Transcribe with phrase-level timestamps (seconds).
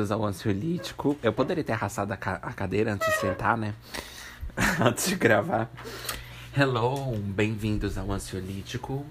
[0.00, 1.18] bem-vindos ao Ansiolítico.
[1.22, 3.74] Eu poderia ter arrastado a, ca a cadeira antes de sentar, né?
[4.80, 5.70] antes de gravar.
[6.56, 9.04] Hello, bem-vindos ao Ansiolítico,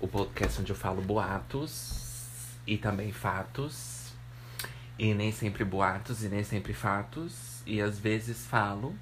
[0.00, 4.12] o podcast onde eu falo boatos e também fatos.
[4.96, 7.62] E nem sempre boatos e nem sempre fatos.
[7.66, 8.94] E às vezes falo.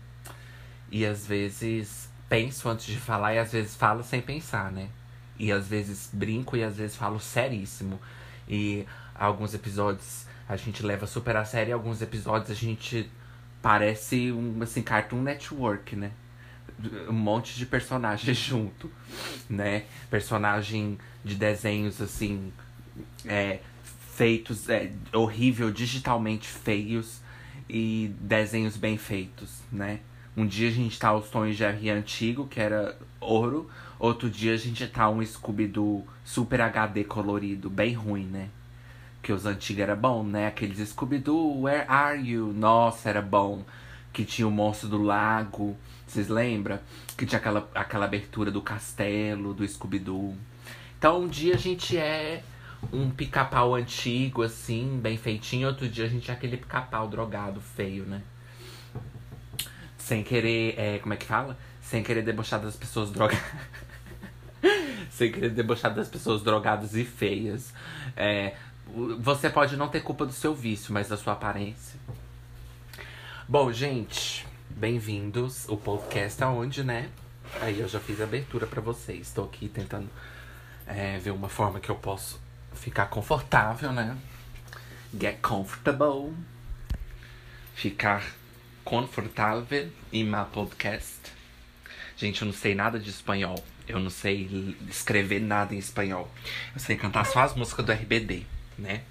[0.91, 4.89] E às vezes penso antes de falar e às vezes falo sem pensar, né?
[5.39, 8.01] E às vezes brinco e às vezes falo seríssimo.
[8.49, 13.11] E alguns episódios a gente leva super a sério, alguns episódios a gente
[13.63, 16.13] parece um assim Cartoon Network, né?
[17.09, 18.91] Um monte de personagens junto,
[19.49, 19.85] né?
[20.11, 22.53] Personagem de desenhos assim
[23.25, 23.61] é,
[24.15, 27.21] feitos é, horrível, digitalmente feios
[27.69, 30.01] e desenhos bem feitos, né?
[30.37, 33.71] Um dia a gente tá os Tom Jerry antigo, que era ouro.
[33.99, 38.49] Outro dia a gente tá um Scooby-Doo Super HD colorido, bem ruim, né?
[39.23, 40.49] Que os antigos era bom, né?
[40.49, 42.53] Aqueles Scooby-Doo, Where Are You?
[42.53, 43.65] Nossa, era bom.
[44.13, 46.79] Que tinha o Monstro do Lago, vocês lembram?
[47.17, 50.37] Que tinha aquela, aquela abertura do castelo, do Scooby-Doo.
[50.99, 52.43] Então um dia a gente é
[52.93, 55.69] um pica-pau antigo, assim, bem feitinho.
[55.69, 58.23] Outro dia a gente é aquele pica-pau drogado, feio, né?
[59.97, 61.57] Sem querer, é, como é que fala?
[61.81, 63.43] Sem querer debochar das pessoas drogadas.
[65.11, 67.73] Sem querer debochar das pessoas drogadas e feias.
[68.17, 68.55] É,
[68.87, 71.99] você pode não ter culpa do seu vício, mas da sua aparência.
[73.49, 75.69] Bom, gente, bem-vindos.
[75.69, 77.11] O podcast aonde, né?
[77.61, 79.29] Aí eu já fiz a abertura para vocês.
[79.29, 80.09] Estou aqui tentando
[80.87, 82.41] é, ver uma forma que eu posso
[82.75, 84.17] ficar confortável, né?
[85.19, 86.35] Get comfortable.
[87.75, 88.25] Ficar
[88.85, 91.21] confortável em meu podcast.
[92.17, 93.63] Gente, eu não sei nada de espanhol.
[93.87, 96.31] Eu não sei escrever nada em espanhol.
[96.75, 98.47] Eu sei cantar só as músicas do RBD,
[98.79, 99.03] né?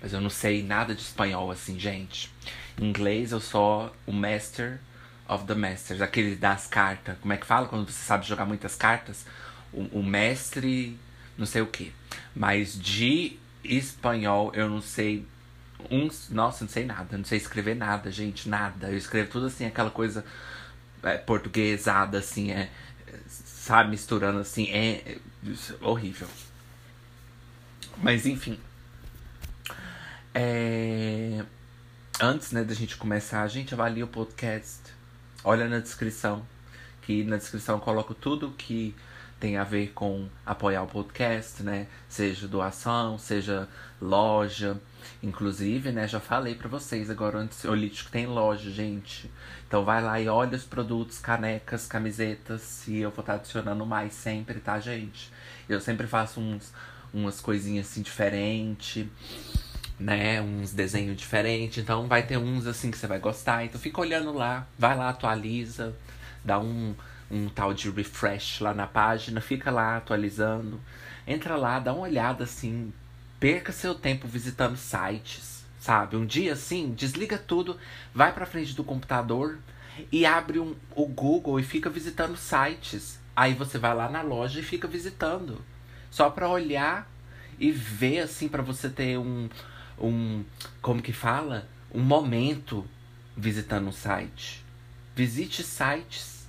[0.00, 2.30] Mas eu não sei nada de espanhol assim, gente.
[2.80, 4.80] Em inglês eu sou o master
[5.28, 7.16] of the masters, aquele das cartas.
[7.20, 9.24] Como é que fala quando você sabe jogar muitas cartas?
[9.72, 10.98] O, o mestre,
[11.38, 11.92] não sei o que.
[12.34, 15.26] Mas de espanhol eu não sei
[15.90, 16.28] uns.
[16.30, 17.16] Nossa, não sei nada.
[17.16, 18.48] Não sei escrever nada, gente.
[18.48, 18.90] Nada.
[18.90, 20.24] Eu escrevo tudo assim, aquela coisa
[21.02, 22.70] é, portuguesada, assim, é.
[23.28, 24.68] Sabe, misturando assim.
[24.70, 25.18] É, é
[25.80, 26.28] horrível.
[27.98, 28.58] Mas enfim.
[30.34, 31.44] É,
[32.20, 34.80] antes né, da gente começar, a gente avalia o podcast.
[35.42, 36.46] Olha na descrição.
[37.02, 38.94] Que na descrição eu coloco tudo que
[39.40, 41.86] tem a ver com apoiar o podcast, né?
[42.08, 43.66] Seja doação, seja
[44.00, 44.78] loja.
[45.22, 49.30] Inclusive, né, já falei para vocês agora o Ansiolítico tem loja, gente.
[49.66, 53.86] Então vai lá e olha os produtos, canecas, camisetas, e eu vou estar tá adicionando
[53.86, 55.32] mais sempre, tá, gente?
[55.68, 56.72] Eu sempre faço uns,
[57.14, 59.06] umas coisinhas assim diferentes,
[60.00, 60.40] né?
[60.40, 61.78] Uns desenhos diferentes.
[61.78, 63.64] Então vai ter uns assim que você vai gostar.
[63.64, 65.94] Então fica olhando lá, vai lá, atualiza,
[66.44, 66.94] dá um
[67.30, 70.80] um tal de refresh lá na página, fica lá atualizando.
[71.26, 72.92] Entra lá, dá uma olhada assim,
[73.38, 76.16] perca seu tempo visitando sites, sabe?
[76.16, 77.78] Um dia assim, desliga tudo,
[78.12, 79.58] vai para frente do computador
[80.10, 83.20] e abre um, o Google e fica visitando sites.
[83.36, 85.64] Aí você vai lá na loja e fica visitando,
[86.10, 87.08] só para olhar
[87.60, 89.48] e ver assim para você ter um
[90.00, 90.44] um
[90.80, 92.86] como que fala, um momento
[93.36, 94.64] visitando um site.
[95.14, 96.48] Visite sites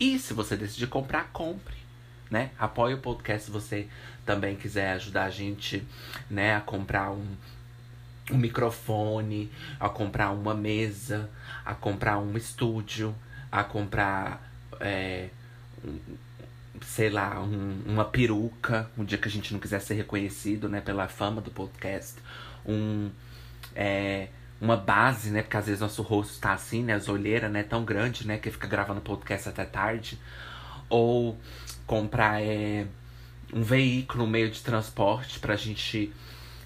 [0.00, 1.76] e se você decidir comprar, compre.
[2.30, 2.50] Né?
[2.58, 3.88] Apoie o podcast se você
[4.26, 5.82] também quiser ajudar a gente
[6.30, 7.26] né, a comprar um,
[8.30, 9.50] um microfone,
[9.80, 11.30] a comprar uma mesa,
[11.64, 13.14] a comprar um estúdio,
[13.50, 15.30] a comprar, é,
[15.82, 15.98] um,
[16.82, 20.82] sei lá, um, uma peruca, um dia que a gente não quiser ser reconhecido né,
[20.82, 22.16] pela fama do podcast,
[22.68, 23.10] um,
[23.74, 24.28] é,
[24.60, 25.42] uma base, né?
[25.42, 26.94] Porque às vezes nosso rosto tá assim, né?
[26.94, 27.62] As olheiras, né?
[27.62, 28.38] Tão grande, né?
[28.38, 30.18] Que fica gravando podcast até tarde.
[30.88, 31.38] Ou
[31.86, 32.86] comprar é,
[33.52, 36.12] um veículo, um meio de transporte pra gente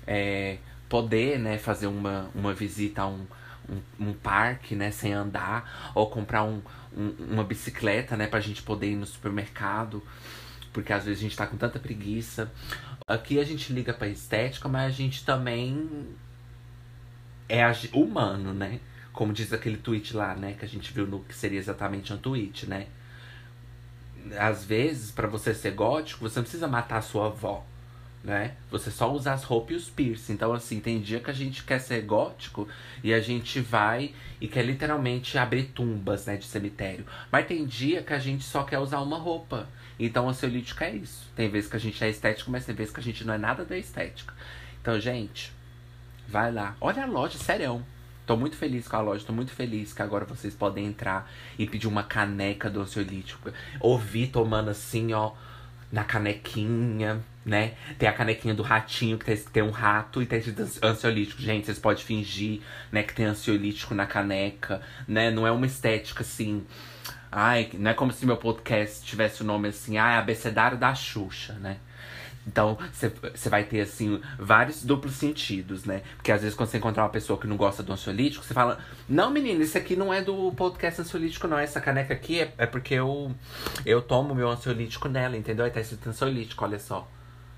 [0.06, 0.58] é,
[0.88, 1.58] poder, né?
[1.58, 3.26] Fazer uma, uma visita a um,
[3.68, 4.90] um, um parque, né?
[4.90, 5.92] Sem andar.
[5.94, 6.62] Ou comprar um,
[6.96, 8.26] um, uma bicicleta, né?
[8.26, 10.02] Pra gente poder ir no supermercado.
[10.72, 12.50] Porque às vezes a gente tá com tanta preguiça.
[13.12, 15.86] Aqui a gente liga pra estética, mas a gente também
[17.46, 17.62] é
[17.92, 18.80] humano, né?
[19.12, 20.54] Como diz aquele tweet lá, né?
[20.58, 22.86] Que a gente viu no que seria exatamente um tweet, né?
[24.38, 27.66] Às vezes, para você ser gótico, você não precisa matar a sua avó,
[28.24, 28.54] né?
[28.70, 30.32] Você só usa as roupas e os piercing.
[30.32, 32.66] Então, assim, tem dia que a gente quer ser gótico
[33.04, 36.38] e a gente vai e quer literalmente abrir tumbas, né?
[36.38, 37.04] De cemitério.
[37.30, 39.68] Mas tem dia que a gente só quer usar uma roupa.
[39.98, 41.30] Então, ansiolítico é isso.
[41.36, 43.38] Tem vezes que a gente é estético, mas tem vezes que a gente não é
[43.38, 44.34] nada da estética.
[44.80, 45.52] Então, gente
[46.32, 46.74] Vai lá.
[46.80, 47.84] Olha a loja, sério.
[48.24, 51.66] Tô muito feliz com a loja, tô muito feliz que agora vocês podem entrar e
[51.66, 53.50] pedir uma caneca do ansiolítico.
[53.80, 55.32] Ouvir tomando assim, ó,
[55.90, 57.74] na canequinha, né?
[57.98, 60.40] Tem a canequinha do ratinho, que tem, tem um rato e tem
[60.82, 61.42] ansiolítico.
[61.42, 65.30] Gente, vocês podem fingir, né, que tem ansiolítico na caneca, né?
[65.30, 66.64] Não é uma estética assim.
[67.34, 71.54] Ai, não é como se meu podcast tivesse o nome assim, ai, abecedário da Xuxa,
[71.54, 71.78] né?
[72.46, 76.02] Então, você vai ter, assim, vários duplos sentidos, né?
[76.16, 78.78] Porque às vezes quando você encontrar uma pessoa que não gosta do ansiolítico, você fala:
[79.08, 81.56] Não, menino, isso aqui não é do podcast ansiolítico, não.
[81.56, 83.32] Essa caneca aqui é, é porque eu,
[83.86, 85.64] eu tomo meu ansiolítico nela, entendeu?
[85.64, 87.08] Aí tá escrito ansiolítico, olha só.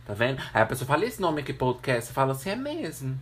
[0.07, 0.41] Tá vendo?
[0.53, 2.07] Aí a pessoa fala: Esse nome aqui, podcast?
[2.07, 3.19] Você fala assim: É mesmo.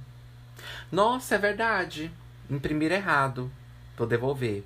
[0.91, 2.11] Nossa, é verdade.
[2.51, 3.51] Imprimir errado.
[3.97, 4.65] Vou devolver.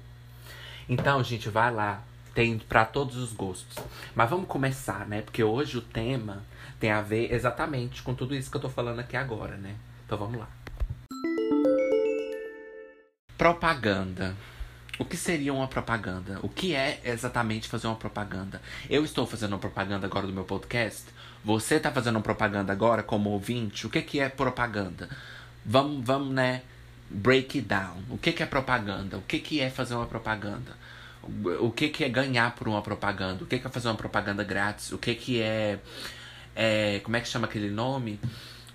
[0.88, 2.02] Então, gente, vai lá.
[2.34, 3.82] Tem para todos os gostos.
[4.14, 5.22] Mas vamos começar, né?
[5.22, 6.44] Porque hoje o tema
[6.78, 9.74] tem a ver exatamente com tudo isso que eu tô falando aqui agora, né?
[10.04, 10.48] Então vamos lá.
[13.38, 14.36] Propaganda.
[14.98, 16.38] O que seria uma propaganda?
[16.42, 18.62] O que é exatamente fazer uma propaganda?
[18.88, 21.04] Eu estou fazendo uma propaganda agora do meu podcast.
[21.44, 23.86] Você está fazendo uma propaganda agora como ouvinte.
[23.86, 25.08] O que, que é propaganda?
[25.64, 26.62] Vamos, vamos, né?
[27.08, 28.02] Break it down.
[28.10, 29.18] O que, que é propaganda?
[29.18, 30.76] O que, que é fazer uma propaganda?
[31.60, 33.42] O que, que é ganhar por uma propaganda?
[33.42, 34.92] O que, que é fazer uma propaganda grátis?
[34.92, 35.78] O que, que é
[36.56, 38.18] é, como é que chama aquele nome?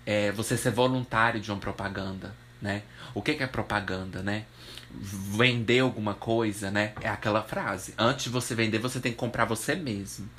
[0.05, 2.83] É, você ser voluntário de uma propaganda, né?
[3.13, 4.45] O que, que é propaganda, né?
[4.91, 6.93] Vender alguma coisa, né?
[7.01, 7.93] É aquela frase.
[7.97, 10.29] Antes de você vender, você tem que comprar você mesmo.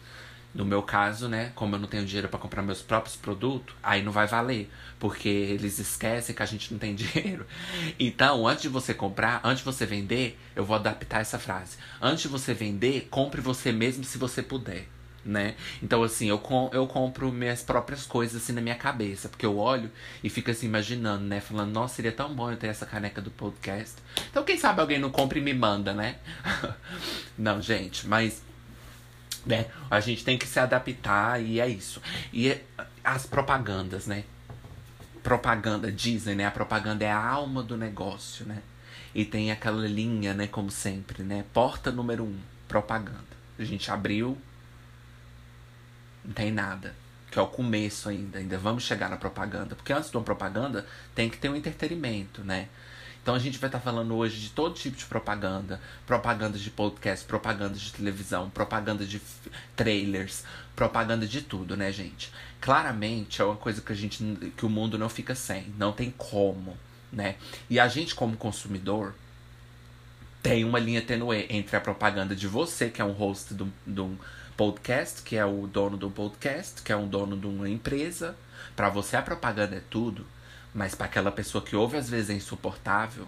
[0.55, 4.03] No meu caso, né, como eu não tenho dinheiro para comprar meus próprios produtos, aí
[4.03, 7.47] não vai valer, porque eles esquecem que a gente não tem dinheiro.
[7.99, 11.79] Então, antes de você comprar, antes de você vender, eu vou adaptar essa frase.
[12.01, 14.87] Antes de você vender, compre você mesmo se você puder
[15.25, 15.55] né?
[15.83, 19.57] Então, assim, eu, com, eu compro minhas próprias coisas assim na minha cabeça, porque eu
[19.57, 19.91] olho
[20.23, 21.41] e fico assim imaginando, né?
[21.41, 23.97] Falando, nossa, seria tão bom eu ter essa caneca do podcast.
[24.31, 26.17] Então, quem sabe alguém não compra e me manda, né?
[27.39, 28.43] não, gente, mas.
[29.45, 32.01] Né, a gente tem que se adaptar e é isso.
[32.33, 32.61] E
[33.03, 34.25] as propagandas, né?
[35.23, 36.47] Propaganda, dizem, né?
[36.47, 38.63] A propaganda é a alma do negócio, né?
[39.13, 40.47] E tem aquela linha, né?
[40.47, 41.45] Como sempre, né?
[41.53, 43.33] Porta número um, propaganda.
[43.59, 44.39] A gente abriu
[46.25, 46.95] não tem nada.
[47.31, 48.39] Que é o começo ainda.
[48.39, 49.75] Ainda vamos chegar na propaganda.
[49.75, 52.69] Porque antes de uma propaganda, tem que ter um entretenimento, né?
[53.23, 56.71] Então a gente vai estar tá falando hoje de todo tipo de propaganda, propaganda de
[56.71, 59.23] podcast, propaganda de televisão, propaganda de
[59.77, 60.43] trailers,
[60.75, 62.33] propaganda de tudo, né, gente?
[62.61, 66.11] Claramente é uma coisa que a gente que o mundo não fica sem, não tem
[66.11, 66.77] como,
[67.13, 67.37] né?
[67.71, 69.15] E a gente como consumidor
[70.43, 74.19] tem uma linha tênue entre a propaganda de você, que é um host de um
[74.57, 78.35] podcast, que é o dono do podcast, que é um dono de uma empresa.
[78.75, 80.27] Para você a propaganda é tudo,
[80.75, 83.27] mas para aquela pessoa que ouve às vezes é insuportável,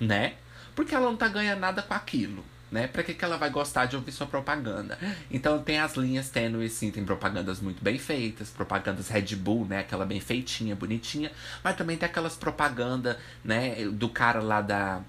[0.00, 0.34] né?
[0.74, 2.86] Porque ela não tá ganhando nada com aquilo, né?
[2.86, 4.98] Pra que, que ela vai gostar de ouvir sua propaganda?
[5.30, 9.80] Então tem as linhas tênues, sim, tem propagandas muito bem feitas, propagandas Red Bull, né?
[9.80, 11.30] Aquela bem feitinha, bonitinha,
[11.62, 13.84] mas também tem aquelas propagandas, né?
[13.92, 15.00] Do cara lá da.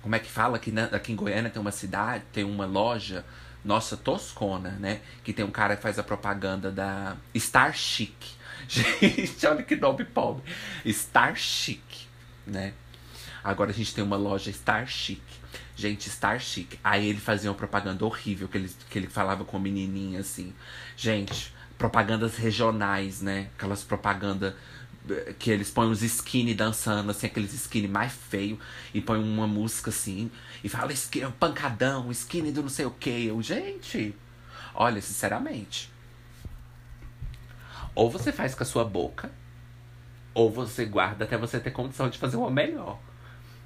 [0.00, 0.56] Como é que fala?
[0.56, 3.24] Aqui, na, aqui em Goiânia tem uma cidade, tem uma loja
[3.64, 5.00] nossa, toscona, né?
[5.22, 8.37] Que tem um cara que faz a propaganda da Star Chic.
[8.68, 10.42] Gente, olha que nome pobre.
[10.86, 11.82] Star Chic,
[12.46, 12.72] né?
[13.42, 15.22] Agora a gente tem uma loja Star Chic.
[15.76, 16.78] Gente, Star Chic.
[16.82, 20.52] Aí ele fazia uma propaganda horrível, que ele, que ele falava com menininha assim.
[20.96, 23.48] Gente, propagandas regionais, né?
[23.56, 24.54] Aquelas propagandas
[25.38, 28.58] que eles põem os skinny dançando, assim, aqueles skinny mais feio,
[28.92, 30.30] e põem uma música assim,
[30.62, 33.26] e fala skinny, pancadão, skinny do não sei o que.
[33.26, 34.14] Eu, gente,
[34.74, 35.90] olha, sinceramente.
[37.98, 39.28] Ou você faz com a sua boca,
[40.32, 42.96] ou você guarda até você ter condição de fazer uma melhor,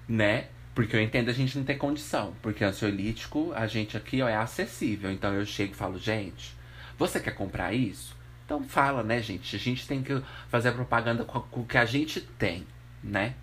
[0.08, 0.46] né?
[0.74, 2.32] Porque eu entendo a gente não ter condição.
[2.40, 5.12] Porque ansiolítico, a gente aqui ó, é acessível.
[5.12, 6.56] Então eu chego e falo, gente,
[6.98, 8.16] você quer comprar isso?
[8.46, 9.54] Então fala, né, gente?
[9.54, 12.66] A gente tem que fazer a propaganda com, o que a gente tem,
[13.04, 13.34] né?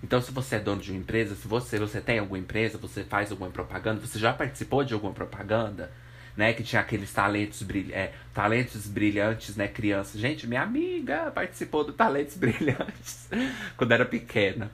[0.00, 3.02] Então, se você é dono de uma empresa, se você, você tem alguma empresa, você
[3.02, 5.90] faz alguma propaganda, você já participou de alguma propaganda,
[6.36, 6.52] né?
[6.52, 9.66] Que tinha aqueles talentos, brilh é, talentos brilhantes, né?
[9.66, 10.18] Criança.
[10.18, 13.28] Gente, minha amiga participou do Talentos Brilhantes
[13.76, 14.70] quando era pequena.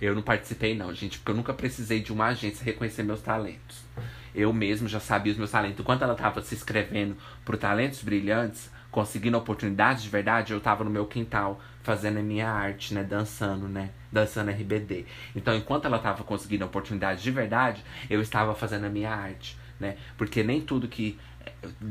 [0.00, 3.84] Eu não participei, não, gente, porque eu nunca precisei de uma agência reconhecer meus talentos.
[4.34, 5.80] Eu mesmo já sabia os meus talentos.
[5.80, 10.90] Enquanto ela estava se inscrevendo pro Talentos Brilhantes, conseguindo oportunidades de verdade, eu tava no
[10.90, 13.02] meu quintal fazendo a minha arte, né?
[13.02, 13.90] Dançando, né?
[14.10, 15.06] Dançando RBD.
[15.34, 19.96] Então, enquanto ela tava conseguindo oportunidades de verdade, eu estava fazendo a minha arte, né?
[20.16, 21.18] Porque nem tudo que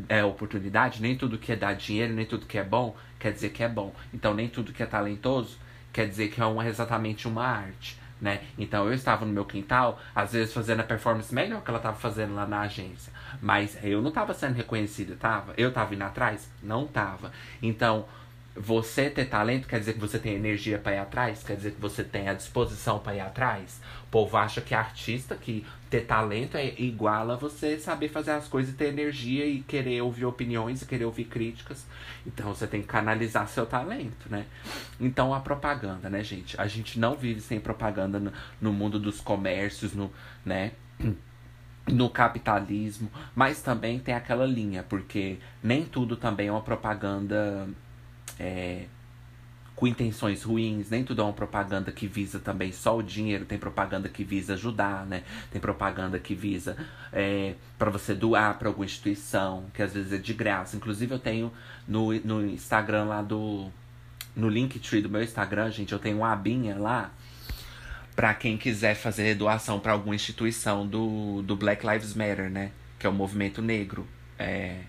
[0.10, 3.50] é oportunidade, nem tudo que é dar dinheiro, nem tudo que é bom, quer dizer
[3.50, 3.94] que é bom.
[4.14, 5.58] Então, nem tudo que é talentoso
[5.92, 7.98] quer dizer que é uma, exatamente uma arte.
[8.20, 8.42] Né?
[8.58, 11.98] Então eu estava no meu quintal, às vezes fazendo a performance melhor que ela estava
[11.98, 13.12] fazendo lá na agência.
[13.42, 15.54] Mas eu não estava sendo reconhecida, tava?
[15.58, 16.50] Eu estava indo atrás?
[16.64, 17.32] Não estava.
[17.62, 18.06] Então,
[18.56, 21.44] você ter talento quer dizer que você tem energia para ir atrás?
[21.44, 23.82] Quer dizer que você tem a disposição para ir atrás?
[24.06, 25.66] O povo acha que artista, que
[25.96, 30.02] ter talento é igual a você saber fazer as coisas e ter energia e querer
[30.02, 31.86] ouvir opiniões e querer ouvir críticas.
[32.28, 34.46] Então você tem que canalizar seu talento, né?
[35.00, 36.60] Então a propaganda, né, gente?
[36.60, 40.12] A gente não vive sem propaganda no, no mundo dos comércios, no,
[40.46, 40.74] né?
[41.88, 47.70] no capitalismo, mas também tem aquela linha, porque nem tudo também é uma propaganda
[48.40, 48.86] é,
[49.76, 53.58] com intenções ruins, nem tudo é uma propaganda que visa também só o dinheiro, tem
[53.58, 55.24] propaganda que visa ajudar, né?
[55.52, 56.78] Tem propaganda que visa
[57.12, 60.78] é, para você doar para alguma instituição, que às vezes é de graça.
[60.78, 61.52] Inclusive eu tenho
[61.88, 63.70] no, no Instagram lá do.
[64.34, 67.12] No Linktree do meu Instagram, gente, eu tenho uma abinha lá
[68.16, 72.72] para quem quiser fazer doação para alguma instituição do, do Black Lives Matter, né?
[72.98, 74.08] Que é o movimento negro.
[74.40, 74.82] É,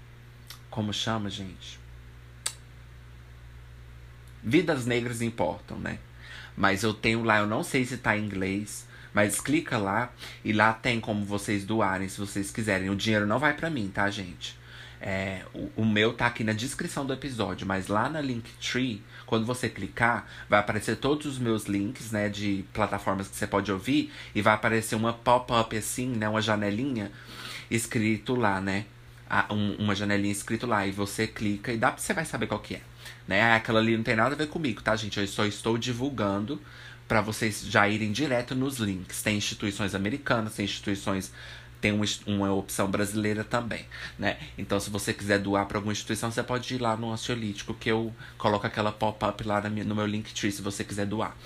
[0.71, 1.86] como chama, gente?
[4.49, 5.99] Vidas negras importam, né?
[6.57, 10.13] Mas eu tenho lá, eu não sei se tá em inglês, mas clica lá
[10.45, 12.89] e lá tem como vocês doarem se vocês quiserem.
[12.89, 14.57] O dinheiro não vai para mim, tá, gente?
[15.01, 19.45] É, o, o, meu tá aqui na descrição do episódio, mas lá na Linktree, quando
[19.45, 24.13] você clicar, vai aparecer todos os meus links, né, de plataformas que você pode ouvir
[24.33, 27.11] e vai aparecer uma pop-up assim, né, uma janelinha
[27.69, 28.87] escrito lá, né?
[29.51, 32.77] um, uma janelinha escrito lá e você clica e dá você vai saber qual que
[32.77, 32.81] é.
[33.27, 33.55] Né?
[33.55, 35.19] Aquela ali não tem nada a ver comigo, tá, gente?
[35.19, 36.61] Eu só estou divulgando
[37.09, 39.23] para vocês já irem direto nos links.
[39.23, 41.33] Tem instituições americanas, tem instituições
[41.81, 43.85] tem uma, uma opção brasileira também,
[44.19, 44.39] né?
[44.57, 47.91] Então, se você quiser doar para alguma instituição, você pode ir lá no ansiolítico, que
[47.91, 51.37] eu coloco aquela pop-up lá minha, no meu Linktree, se você quiser doar.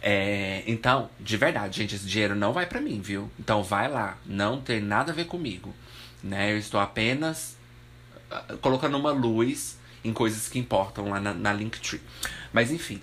[0.00, 3.30] É, então, de verdade, gente, esse dinheiro não vai para mim, viu?
[3.38, 5.74] Então, vai lá, não tem nada a ver comigo,
[6.22, 6.52] né?
[6.52, 7.56] Eu estou apenas
[8.30, 12.00] ah, colocando uma luz em coisas que importam lá na, na Linktree.
[12.52, 13.00] Mas enfim,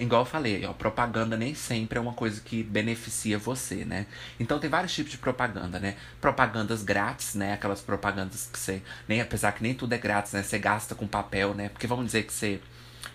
[0.00, 4.06] igual eu falei, ó, propaganda nem sempre é uma coisa que beneficia você, né?
[4.40, 5.96] Então tem vários tipos de propaganda, né?
[6.20, 7.52] Propagandas grátis, né?
[7.54, 8.82] Aquelas propagandas que você.
[9.06, 10.42] Nem, apesar que nem tudo é grátis, né?
[10.42, 11.68] Você gasta com papel, né?
[11.68, 12.60] Porque vamos dizer que você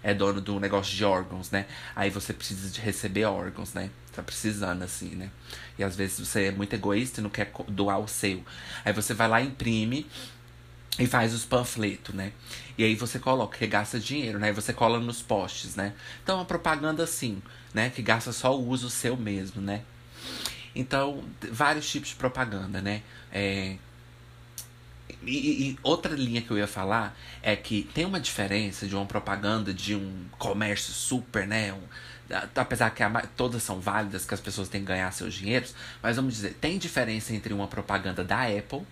[0.03, 1.65] é dono do negócio de órgãos, né?
[1.95, 3.89] Aí você precisa de receber órgãos, né?
[4.13, 5.29] Tá precisando, assim, né?
[5.77, 8.43] E às vezes você é muito egoísta e não quer doar o seu.
[8.85, 10.07] Aí você vai lá, imprime
[10.99, 12.31] e faz os panfletos, né?
[12.77, 14.49] E aí você coloca, que gasta dinheiro, né?
[14.49, 15.93] E você cola nos postes, né?
[16.23, 17.41] Então, a propaganda assim,
[17.73, 17.89] né?
[17.89, 19.81] Que gasta só o uso seu mesmo, né?
[20.75, 23.01] Então, vários tipos de propaganda, né?
[23.31, 23.77] É...
[25.23, 29.05] E, e, outra linha que eu ia falar é que tem uma diferença de uma
[29.05, 31.73] propaganda de um comércio super, né?
[31.73, 31.81] Um,
[32.55, 36.17] apesar que a, todas são válidas, que as pessoas têm que ganhar seus dinheiros, mas
[36.17, 38.85] vamos dizer, tem diferença entre uma propaganda da Apple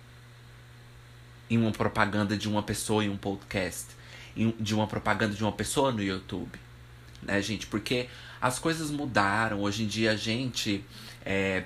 [1.48, 3.86] em uma propaganda de uma pessoa em um podcast,
[4.36, 6.58] em, de uma propaganda de uma pessoa no YouTube,
[7.22, 7.66] né, gente?
[7.66, 8.08] Porque
[8.40, 9.60] as coisas mudaram.
[9.60, 10.84] Hoje em dia a gente.
[11.24, 11.64] É,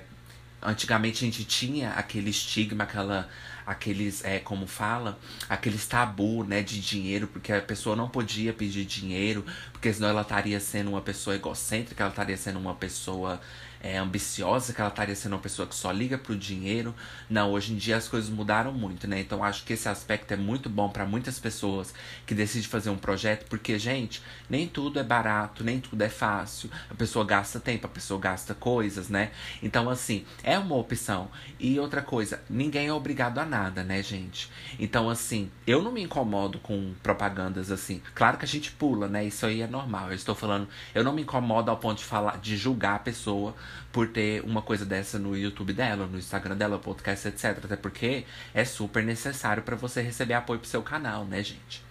[0.61, 3.29] antigamente a gente tinha aquele estigma, aquela
[3.65, 8.85] aqueles, é, como fala, aqueles tabu, né, de dinheiro, porque a pessoa não podia pedir
[8.85, 13.39] dinheiro, porque senão ela estaria sendo uma pessoa egocêntrica, ela estaria sendo uma pessoa
[13.81, 16.93] é, ambiciosa, que ela estaria sendo uma pessoa que só liga pro dinheiro.
[17.29, 19.19] Não, hoje em dia as coisas mudaram muito, né?
[19.19, 21.93] Então acho que esse aspecto é muito bom para muitas pessoas
[22.25, 26.69] que decidem fazer um projeto, porque, gente, nem tudo é barato, nem tudo é fácil.
[26.89, 29.31] A pessoa gasta tempo, a pessoa gasta coisas, né?
[29.63, 31.29] Então, assim, é uma opção.
[31.59, 34.49] E outra coisa, ninguém é obrigado a nada, né, gente?
[34.79, 38.01] Então, assim, eu não me incomodo com propagandas assim.
[38.13, 39.25] Claro que a gente pula, né?
[39.25, 40.09] Isso aí é normal.
[40.09, 43.55] Eu estou falando, eu não me incomodo ao ponto de falar, de julgar a pessoa
[43.91, 47.59] por ter uma coisa dessa no YouTube dela, no Instagram dela, podcast, etc.
[47.63, 51.83] Até porque é super necessário para você receber apoio pro seu canal, né, gente?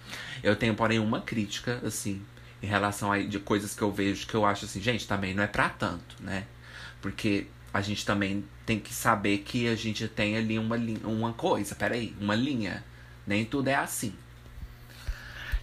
[0.42, 2.22] Eu tenho, porém, uma crítica, assim,
[2.62, 5.42] em relação a de coisas que eu vejo que eu acho assim, gente, também não
[5.42, 6.44] é pra tanto, né?
[7.00, 11.74] Porque a gente também tem que saber que a gente tem ali uma, uma coisa,
[11.74, 12.84] peraí, uma linha.
[13.26, 14.14] Nem tudo é assim.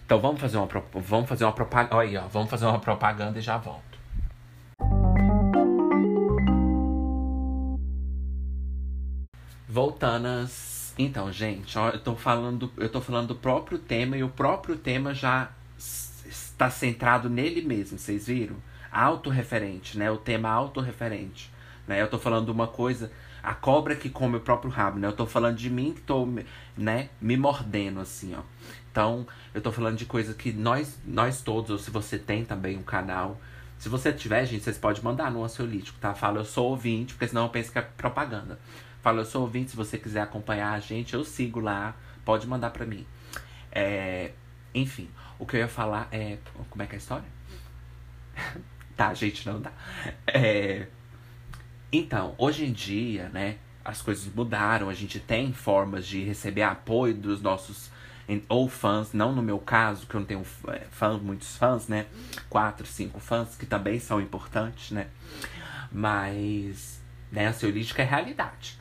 [0.04, 1.96] Então vamos fazer uma, vamos fazer uma propaganda.
[1.96, 3.87] Olha ó, vamos fazer uma propaganda e já volto.
[9.68, 10.94] Voltanas.
[10.96, 14.76] Então, gente, ó, eu tô falando, eu tô falando do próprio tema e o próprio
[14.76, 18.56] tema já está centrado nele mesmo, vocês viram?
[18.90, 20.10] Autorreferente, né?
[20.10, 21.52] O tema autorreferente,
[21.86, 22.00] né?
[22.00, 25.06] Eu tô falando de uma coisa, a cobra que come o próprio rabo, né?
[25.06, 26.26] Eu tô falando de mim que tô,
[26.76, 28.40] né, me mordendo assim, ó.
[28.90, 32.76] Então, eu tô falando de coisa que nós nós todos, ou se você tem também
[32.76, 33.38] um canal,
[33.78, 36.12] Se você tiver, gente, vocês podem mandar no ansiolítico, tá?
[36.12, 38.58] Fala, eu sou ouvinte, porque senão eu penso que é propaganda.
[39.08, 41.96] Fala, eu sou ouvinte, se você quiser acompanhar a gente, eu sigo lá.
[42.26, 43.06] Pode mandar pra mim.
[43.72, 44.32] É,
[44.74, 46.36] enfim, o que eu ia falar é.
[46.68, 47.24] Como é que é a história?
[48.94, 49.72] tá, gente, não dá.
[50.26, 50.88] É,
[51.90, 57.14] então, hoje em dia, né, as coisas mudaram, a gente tem formas de receber apoio
[57.14, 57.90] dos nossos
[58.46, 62.04] ou fãs, não no meu caso, que eu não tenho é, fãs, muitos fãs, né?
[62.50, 65.06] Quatro, cinco fãs, que também são importantes, né?
[65.90, 67.00] Mas,
[67.32, 68.77] né, a ansiolítica é realidade.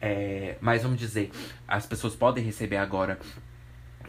[0.00, 1.30] É, mas vamos dizer,
[1.68, 3.18] as pessoas podem receber agora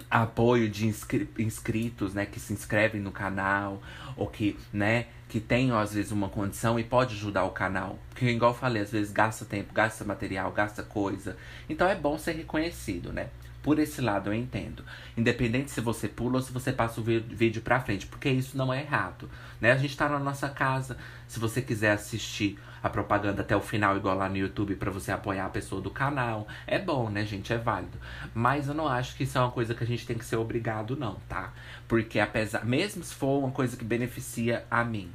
[0.10, 3.82] apoio de inscri inscritos, né, que se inscrevem no canal,
[4.18, 7.98] ou que, né, que tenham às vezes uma condição e pode ajudar o canal.
[8.10, 11.38] Porque, igual eu falei, às vezes gasta tempo, gasta material, gasta coisa.
[11.70, 13.30] Então é bom ser reconhecido, né?
[13.62, 14.84] Por esse lado eu entendo.
[15.16, 18.74] Independente se você pula ou se você passa o vídeo pra frente, porque isso não
[18.74, 19.30] é errado.
[19.60, 19.72] Né?
[19.72, 20.98] A gente tá na nossa casa.
[21.28, 25.12] Se você quiser assistir a propaganda até o final, igual lá no YouTube, para você
[25.12, 27.54] apoiar a pessoa do canal, é bom, né, gente?
[27.54, 27.98] É válido.
[28.34, 30.38] Mas eu não acho que isso é uma coisa que a gente tem que ser
[30.38, 31.54] obrigado, não, tá?
[31.88, 32.66] Porque apesar.
[32.66, 35.12] Mesmo se for uma coisa que beneficia a mim,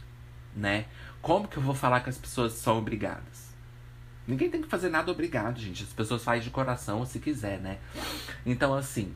[0.54, 0.84] né?
[1.20, 3.35] Como que eu vou falar que as pessoas são obrigadas?
[4.26, 5.84] Ninguém tem que fazer nada obrigado, gente.
[5.84, 7.78] As pessoas fazem de coração se quiser, né?
[8.44, 9.14] Então, assim.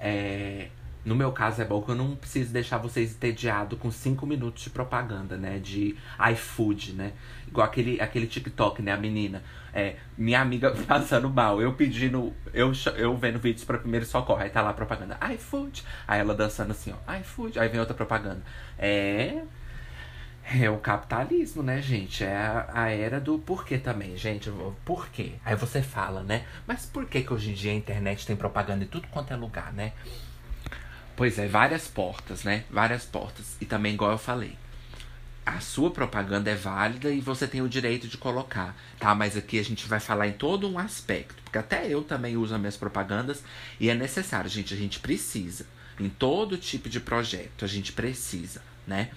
[0.00, 0.68] É...
[1.04, 4.64] No meu caso é bom que eu não preciso deixar vocês entediados com 5 minutos
[4.64, 5.58] de propaganda, né?
[5.58, 5.96] De
[6.32, 7.12] iFood, né?
[7.46, 8.92] Igual aquele, aquele TikTok, né?
[8.92, 9.42] A menina.
[9.72, 11.62] É, minha amiga passando mal.
[11.62, 12.34] Eu pedindo.
[12.52, 14.40] Eu, eu vendo vídeos para primeiro socorro.
[14.40, 15.18] Aí tá lá a propaganda.
[15.34, 15.84] iFood.
[16.06, 17.14] Aí ela dançando assim, ó.
[17.20, 17.58] iFood.
[17.58, 18.42] Aí vem outra propaganda.
[18.76, 19.44] É.
[20.50, 22.24] É o capitalismo, né, gente?
[22.24, 24.50] É a, a, era do porquê também, gente.
[24.82, 25.32] Por quê?
[25.44, 26.46] Aí você fala, né?
[26.66, 29.36] Mas por que que hoje em dia a internet tem propaganda em tudo quanto é
[29.36, 29.92] lugar, né?
[31.14, 32.64] Pois é, várias portas, né?
[32.70, 33.58] Várias portas.
[33.60, 34.56] E também, igual eu falei,
[35.44, 39.14] a sua propaganda é válida e você tem o direito de colocar, tá?
[39.14, 41.42] Mas aqui a gente vai falar em todo um aspecto.
[41.42, 43.44] Porque até eu também uso as minhas propagandas
[43.78, 44.72] e é necessário, gente.
[44.72, 45.66] A gente precisa.
[46.00, 49.10] Em todo tipo de projeto, a gente precisa, né?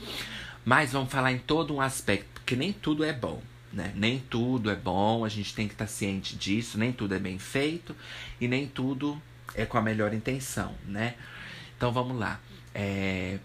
[0.63, 3.41] Mas vamos falar em todo um aspecto, porque nem tudo é bom.
[3.74, 3.93] Né?
[3.95, 7.19] Nem tudo é bom, a gente tem que estar tá ciente disso, nem tudo é
[7.19, 7.95] bem feito
[8.39, 9.21] e nem tudo
[9.56, 11.15] é com a melhor intenção, né?
[11.78, 12.39] Então vamos lá.
[12.76, 13.39] É...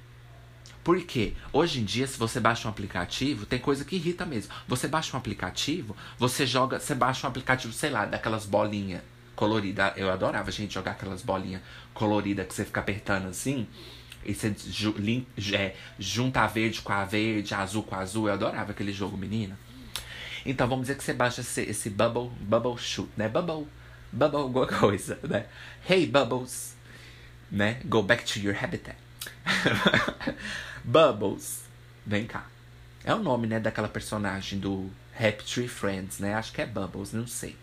[0.82, 1.32] Por quê?
[1.52, 4.52] Hoje em dia, se você baixa um aplicativo, tem coisa que irrita mesmo.
[4.68, 9.02] Você baixa um aplicativo, você joga, você baixa um aplicativo, sei lá, daquelas bolinhas
[9.34, 9.92] coloridas.
[9.96, 11.60] Eu adorava gente jogar aquelas bolinhas
[11.92, 13.66] coloridas que você fica apertando assim.
[14.26, 14.94] E você ju,
[15.54, 18.28] é, junta a verde com a verde, azul com azul.
[18.28, 19.58] Eu adorava aquele jogo, menina.
[20.44, 23.28] Então vamos dizer que você baixa esse, esse Bubble, Bubble Shoot, né?
[23.28, 23.66] Bubble,
[24.12, 25.46] Bubble alguma coisa, né?
[25.88, 26.76] Hey Bubbles,
[27.50, 27.80] né?
[27.84, 28.96] Go back to your habitat.
[30.84, 31.64] Bubbles,
[32.04, 32.46] vem cá.
[33.04, 36.34] É o nome, né, daquela personagem do Happy Tree Friends, né?
[36.34, 37.56] Acho que é Bubbles, não sei.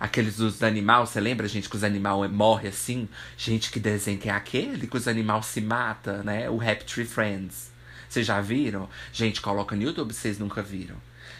[0.00, 3.08] Aqueles dos animais, você lembra, gente, que os animais morrem assim?
[3.36, 6.48] Gente, que desenho que é aquele que os animais se matam, né?
[6.48, 7.72] O Happy Tree Friends.
[8.08, 8.88] Vocês já viram?
[9.12, 10.96] Gente, coloca no YouTube vocês nunca viram.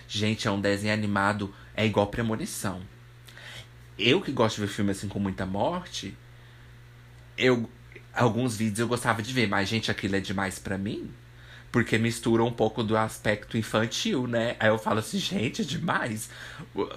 [0.08, 2.80] Gente, é um desenho animado, é igual premonição.
[3.98, 6.16] Eu que gosto de ver filme assim com muita morte,
[7.36, 7.68] eu
[8.12, 11.10] alguns vídeos eu gostava de ver, mas gente, aquilo é demais para mim.
[11.70, 14.56] Porque mistura um pouco do aspecto infantil, né?
[14.58, 16.30] Aí eu falo assim, gente, é demais.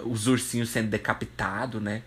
[0.05, 2.03] Os ursinhos sendo decapitados, né?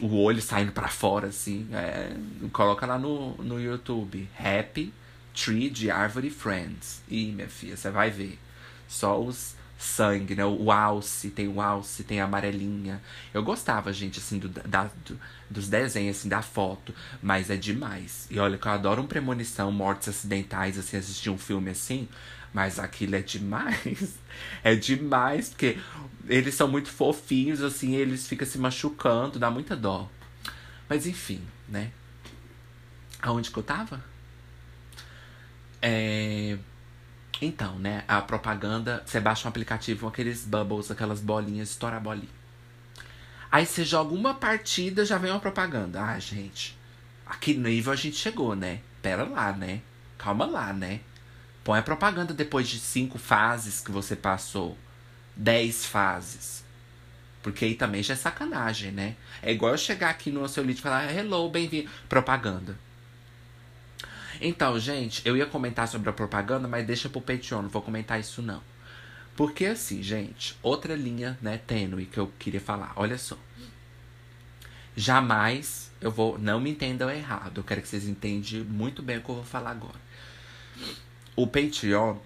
[0.00, 1.68] O olho saindo para fora, assim.
[1.72, 2.12] É...
[2.52, 4.28] Coloca lá no, no YouTube.
[4.38, 4.92] Happy
[5.34, 7.02] Tree de Árvore Friends.
[7.08, 8.38] Ih, minha filha, você vai ver.
[8.88, 10.44] Só os sangue, né?
[10.44, 13.00] O alce, tem o alce, tem a amarelinha.
[13.32, 16.92] Eu gostava, gente, assim, do, da, do, dos desenhos, assim, da foto.
[17.22, 18.26] Mas é demais.
[18.28, 22.08] E olha que eu adoro um premonição, mortes acidentais, assim, assistir um filme assim.
[22.52, 24.18] Mas aquilo é demais.
[24.62, 25.78] É demais, porque
[26.28, 30.08] eles são muito fofinhos, assim, eles ficam se machucando, dá muita dó.
[30.88, 31.90] Mas enfim, né?
[33.20, 34.04] Aonde que eu tava?
[35.82, 36.56] É
[37.40, 42.38] então, né, a propaganda, você baixa um aplicativo, aqueles bubbles, aquelas bolinhas, estoura a bolinha.
[43.50, 46.02] Aí você joga uma partida, já vem uma propaganda.
[46.02, 46.76] Ah, gente,
[47.24, 48.80] aqui no nível a gente chegou, né?
[49.00, 49.80] Pera lá, né?
[50.18, 51.00] Calma lá, né?
[51.64, 54.76] Põe a propaganda depois de cinco fases que você passou.
[55.36, 56.64] Dez fases.
[57.42, 59.16] Porque aí também já é sacanagem, né?
[59.42, 61.88] É igual eu chegar aqui no seu livro e falar, hello, bem-vindo.
[62.08, 62.87] Propaganda.
[64.40, 68.18] Então, gente, eu ia comentar sobre a propaganda, mas deixa pro Patreon, não vou comentar
[68.18, 68.62] isso não.
[69.36, 72.92] Porque assim, gente, outra linha, né, tênue que eu queria falar.
[72.96, 73.38] Olha só.
[74.96, 77.58] Jamais eu vou, não me entendam errado.
[77.60, 79.98] Eu quero que vocês entendam muito bem o que eu vou falar agora.
[81.36, 82.16] o Patreon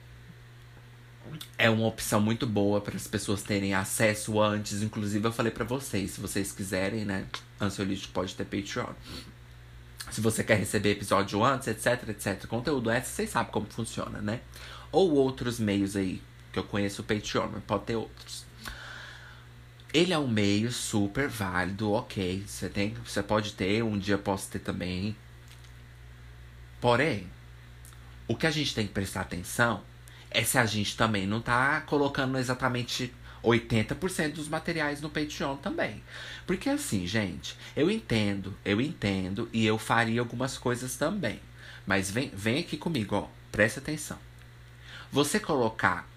[1.56, 4.82] é uma opção muito boa para as pessoas terem acesso antes.
[4.82, 7.26] Inclusive, eu falei para vocês, se vocês quiserem, né?
[7.60, 8.92] Ansiolítico pode ter Patreon.
[10.12, 12.46] Se você quer receber episódio antes, etc, etc.
[12.46, 14.40] Conteúdo extra, vocês sabem como funciona, né?
[14.92, 16.22] Ou outros meios aí,
[16.52, 18.44] que eu conheço o Patreon, mas pode ter outros.
[19.90, 22.44] Ele é um meio super válido, ok.
[22.46, 25.16] Você tem, você pode ter, um dia posso ter também.
[26.78, 27.26] Porém,
[28.28, 29.82] o que a gente tem que prestar atenção
[30.30, 36.02] é se a gente também não tá colocando exatamente 80% dos materiais no Patreon também.
[36.46, 41.40] Porque assim, gente, eu entendo, eu entendo e eu faria algumas coisas também.
[41.86, 44.18] Mas vem, vem aqui comigo, ó, presta atenção.
[45.10, 46.08] Você colocar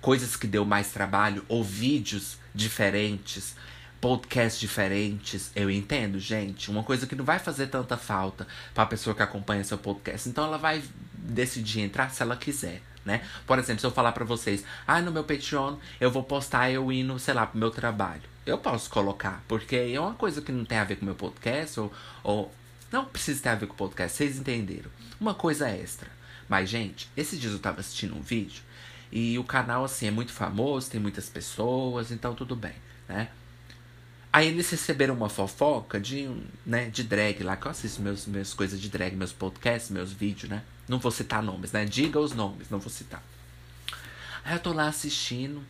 [0.00, 3.54] coisas que deu mais trabalho ou vídeos diferentes,
[4.00, 6.70] podcasts diferentes, eu entendo, gente.
[6.70, 10.28] Uma coisa que não vai fazer tanta falta para a pessoa que acompanha seu podcast.
[10.28, 10.82] Então ela vai
[11.14, 13.22] decidir entrar se ela quiser né?
[13.46, 16.90] Por exemplo, se eu falar para vocês, ah, no meu Patreon eu vou postar eu
[16.92, 18.22] indo, sei lá, pro meu trabalho.
[18.44, 21.14] Eu posso colocar, porque é uma coisa que não tem a ver com o meu
[21.14, 22.54] podcast, ou, ou
[22.90, 24.90] não precisa ter a ver com o podcast, vocês entenderam.
[25.20, 26.10] Uma coisa extra.
[26.48, 28.62] Mas, gente, esses dias eu tava assistindo um vídeo
[29.12, 32.74] e o canal, assim, é muito famoso, tem muitas pessoas, então tudo bem,
[33.06, 33.28] né?
[34.32, 36.30] Aí eles receberam uma fofoca de,
[36.64, 40.12] né, de drag lá, que eu assisto meus, meus coisas de drag, meus podcasts, meus
[40.12, 40.62] vídeos, né?
[40.88, 41.84] Não vou citar nomes, né?
[41.84, 43.22] Diga os nomes, não vou citar.
[44.44, 45.62] Aí eu tô lá assistindo.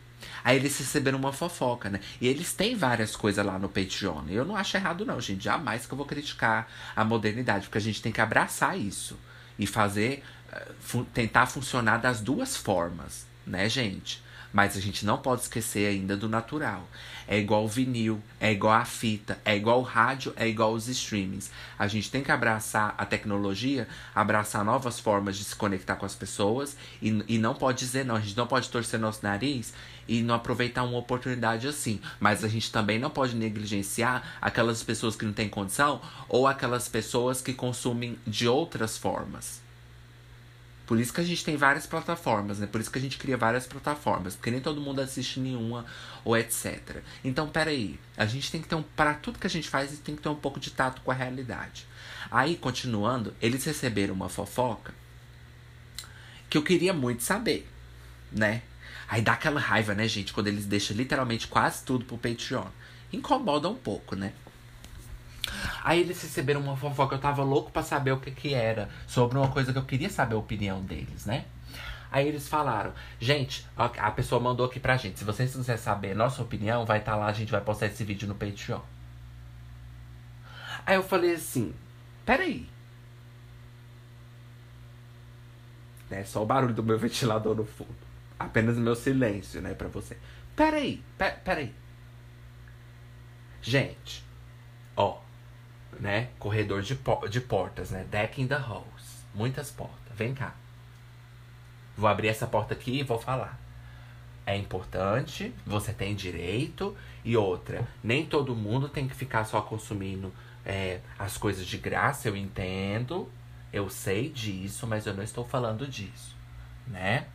[0.43, 1.99] Aí eles receberam uma fofoca, né?
[2.19, 4.23] E eles têm várias coisas lá no Patreon.
[4.29, 5.43] Eu não acho errado, não, gente.
[5.43, 9.17] Jamais que eu vou criticar a modernidade, porque a gente tem que abraçar isso
[9.57, 10.23] e fazer.
[10.51, 14.23] Uh, fu tentar funcionar das duas formas, né, gente?
[14.51, 16.87] Mas a gente não pode esquecer ainda do natural.
[17.27, 20.87] É igual o vinil, é igual a fita, é igual o rádio, é igual os
[20.87, 21.51] streamings.
[21.77, 26.15] A gente tem que abraçar a tecnologia, abraçar novas formas de se conectar com as
[26.15, 28.15] pessoas e, e não pode dizer não.
[28.15, 29.73] A gente não pode torcer nosso nariz
[30.07, 32.01] e não aproveitar uma oportunidade assim.
[32.19, 36.87] Mas a gente também não pode negligenciar aquelas pessoas que não têm condição ou aquelas
[36.87, 39.68] pessoas que consumem de outras formas.
[40.89, 42.65] Por isso que a gente tem várias plataformas, né?
[42.65, 45.85] Por isso que a gente cria várias plataformas, porque nem todo mundo assiste nenhuma
[46.25, 47.03] ou etc.
[47.23, 48.81] Então, peraí, a gente tem que ter um.
[48.81, 51.13] Para tudo que a gente faz, tem que ter um pouco de tato com a
[51.13, 51.85] realidade.
[52.31, 54.91] Aí, continuando, eles receberam uma fofoca
[56.49, 57.69] que eu queria muito saber,
[58.31, 58.63] né?
[59.07, 62.65] Aí dá aquela raiva, né, gente, quando eles deixam literalmente quase tudo pro Patreon.
[63.13, 64.33] Incomoda um pouco, né?
[65.83, 69.37] Aí eles receberam uma fofoca, eu tava louco para saber o que que era, sobre
[69.37, 71.45] uma coisa que eu queria saber a opinião deles, né?
[72.11, 76.41] Aí eles falaram, gente, a pessoa mandou aqui pra gente, se vocês quiserem saber nossa
[76.41, 78.81] opinião, vai estar tá lá, a gente vai postar esse vídeo no Patreon.
[80.85, 81.73] Aí eu falei assim,
[82.25, 82.67] peraí.
[86.09, 87.95] É só o barulho do meu ventilador no fundo.
[88.39, 90.17] Apenas meu silêncio, né, pra você.
[90.55, 91.03] Peraí,
[91.43, 91.73] peraí.
[93.61, 94.23] Gente,
[94.95, 95.19] ó,
[95.99, 96.29] né?
[96.39, 96.97] Corredor de,
[97.29, 98.05] de portas, né?
[98.09, 99.25] Deck in the halls.
[99.33, 99.97] Muitas portas.
[100.15, 100.53] Vem cá.
[101.97, 103.59] Vou abrir essa porta aqui e vou falar.
[104.45, 106.95] É importante, você tem direito.
[107.23, 110.33] E outra, nem todo mundo tem que ficar só consumindo
[110.65, 113.29] é, as coisas de graça, eu entendo.
[113.71, 116.35] Eu sei disso, mas eu não estou falando disso,
[116.87, 117.27] né?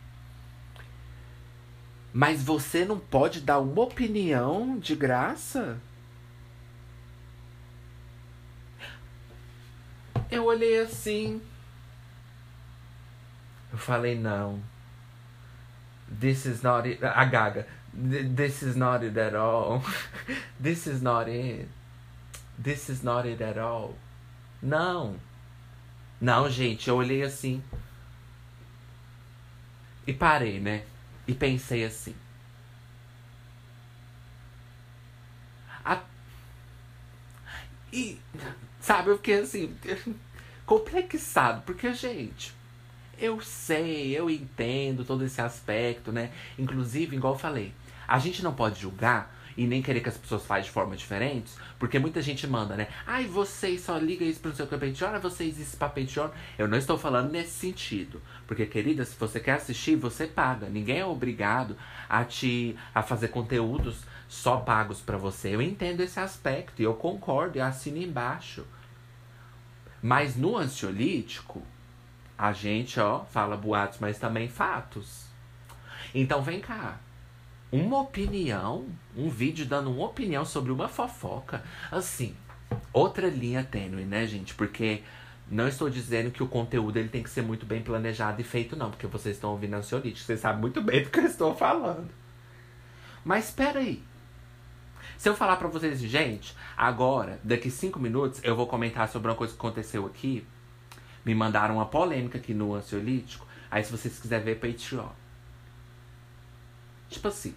[2.11, 5.77] Mas você não pode dar uma opinião de graça?
[10.31, 11.41] Eu olhei assim.
[13.71, 14.61] Eu falei, não.
[16.19, 17.03] This is not it.
[17.03, 17.67] A Gaga.
[17.93, 19.81] This is not it at all.
[20.59, 21.67] This is not it.
[22.57, 23.95] This is not it at all.
[24.61, 25.19] Não.
[26.19, 27.63] Não, gente, eu olhei assim.
[30.07, 30.83] E parei, né?
[31.27, 32.15] E pensei assim.
[35.83, 36.01] A...
[37.91, 38.19] E
[38.85, 39.75] Sabe, eu fiquei assim,
[40.63, 42.53] complexado, porque, gente,
[43.17, 46.29] eu sei, eu entendo todo esse aspecto, né?
[46.55, 47.73] Inclusive, igual eu falei,
[48.07, 51.51] a gente não pode julgar e nem querer que as pessoas façam de forma diferente,
[51.79, 52.87] porque muita gente manda, né?
[53.07, 56.29] Ai, vocês só liga isso pro seu Patreon, vocês isso pra.
[56.55, 58.21] Eu não estou falando nesse sentido.
[58.45, 60.69] Porque, querida, se você quer assistir, você paga.
[60.69, 61.75] Ninguém é obrigado
[62.07, 64.03] a te a fazer conteúdos
[64.35, 65.55] só pagos para você.
[65.55, 68.65] Eu entendo esse aspecto e eu concordo e assino embaixo.
[70.01, 71.63] Mas no ansiolítico,
[72.37, 75.25] a gente, ó, fala boatos, mas também fatos.
[76.13, 76.99] Então vem cá.
[77.71, 81.63] Uma opinião, um vídeo dando uma opinião sobre uma fofoca.
[81.91, 82.35] Assim,
[82.93, 84.53] outra linha tênue, né, gente?
[84.53, 85.01] Porque
[85.49, 88.75] Não estou dizendo que o conteúdo ele tem que ser muito bem planejado e feito,
[88.75, 92.09] não, porque vocês estão ouvindo ansiolítico, vocês sabem muito bem do que eu estou falando.
[93.23, 94.03] Mas espera aí.
[95.17, 99.35] Se eu falar para vocês, gente, agora, daqui cinco minutos, eu vou comentar sobre uma
[99.35, 100.45] coisa que aconteceu aqui.
[101.23, 103.45] Me mandaram uma polêmica aqui no ansiolítico.
[103.71, 105.09] Aí, se vocês quiserem ver, Patreon.
[107.09, 107.55] Tipo assim.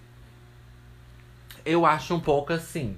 [1.64, 2.96] Eu acho um pouco assim.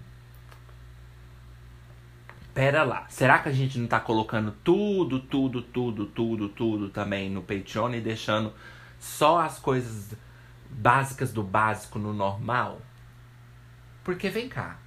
[2.54, 7.30] Pera lá, será que a gente não tá colocando tudo, tudo, tudo, tudo, tudo também
[7.30, 8.52] no Patreon e deixando
[8.98, 10.14] só as coisas
[10.68, 12.82] básicas do básico no normal?
[14.02, 14.78] Porque vem cá,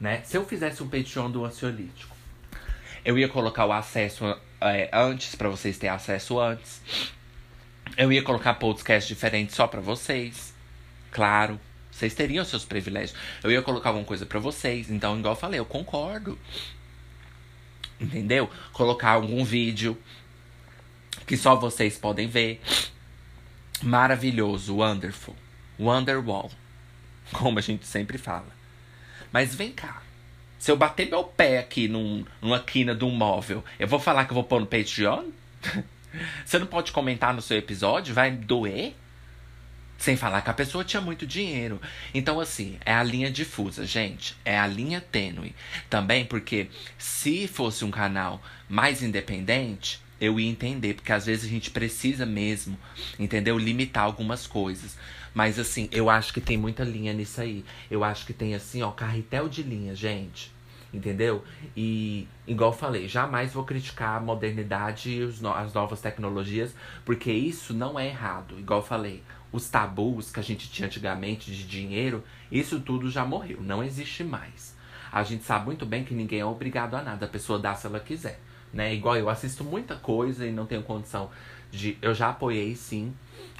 [0.00, 0.22] né?
[0.24, 2.16] Se eu fizesse um Patreon do ansiolítico,
[3.04, 4.24] eu ia colocar o acesso
[4.60, 6.82] é, antes, para vocês terem acesso antes.
[7.96, 10.52] Eu ia colocar podcasts diferentes só para vocês.
[11.10, 13.16] Claro, vocês teriam seus privilégios.
[13.42, 14.90] Eu ia colocar alguma coisa para vocês.
[14.90, 16.38] Então, igual eu falei, eu concordo.
[18.00, 18.50] Entendeu?
[18.72, 19.96] Colocar algum vídeo
[21.26, 22.60] que só vocês podem ver.
[23.82, 25.36] Maravilhoso, wonderful.
[25.78, 26.50] Wonderwall.
[27.32, 28.55] Como a gente sempre fala.
[29.36, 30.02] Mas vem cá.
[30.58, 34.24] Se eu bater meu pé aqui num, numa quina de um móvel, eu vou falar
[34.24, 35.26] que eu vou pôr no Patreon?
[36.42, 38.14] Você não pode comentar no seu episódio?
[38.14, 38.94] Vai doer?
[39.98, 41.78] Sem falar que a pessoa tinha muito dinheiro.
[42.14, 44.34] Então, assim, é a linha difusa, gente.
[44.42, 45.54] É a linha tênue.
[45.90, 50.94] Também porque se fosse um canal mais independente, eu ia entender.
[50.94, 52.78] Porque às vezes a gente precisa mesmo,
[53.18, 53.58] entendeu?
[53.58, 54.96] Limitar algumas coisas.
[55.36, 57.62] Mas, assim, eu acho que tem muita linha nisso aí.
[57.90, 60.50] Eu acho que tem, assim, ó, carretel de linha, gente.
[60.94, 61.44] Entendeu?
[61.76, 68.00] E, igual falei, jamais vou criticar a modernidade e as novas tecnologias, porque isso não
[68.00, 68.58] é errado.
[68.58, 69.22] Igual falei,
[69.52, 74.24] os tabus que a gente tinha antigamente de dinheiro, isso tudo já morreu, não existe
[74.24, 74.74] mais.
[75.12, 77.86] A gente sabe muito bem que ninguém é obrigado a nada, a pessoa dá se
[77.86, 78.40] ela quiser,
[78.72, 78.94] né?
[78.94, 81.30] Igual eu assisto muita coisa e não tenho condição
[81.70, 81.98] de.
[82.00, 83.14] Eu já apoiei sim,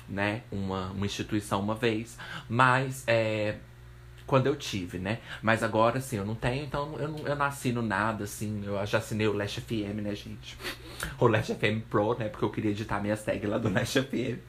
[0.08, 0.42] né?
[0.50, 3.56] Uma, uma instituição uma vez, mas é,
[4.26, 5.20] quando eu tive, né?
[5.40, 8.62] Mas agora, assim, eu não tenho, então eu não, eu não assino nada, assim.
[8.64, 10.56] Eu já assinei o Lash FM, né, gente?
[11.20, 12.30] O Lash FM Pro, né?
[12.30, 14.40] Porque eu queria editar minhas tags lá do Lash FM.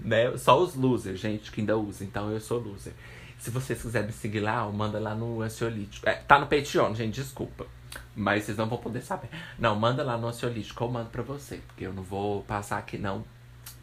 [0.00, 0.36] Né?
[0.36, 2.06] Só os losers, gente, que ainda usam.
[2.06, 2.92] Então eu sou loser.
[3.38, 6.08] Se vocês quiserem me seguir lá, manda lá no Ansiolítico.
[6.08, 7.66] É, tá no Patreon, gente, desculpa.
[8.14, 9.28] Mas vocês não vão poder saber.
[9.58, 11.56] Não, manda lá no Ansiolítico, eu mando pra você.
[11.66, 13.24] Porque eu não vou passar aqui, não.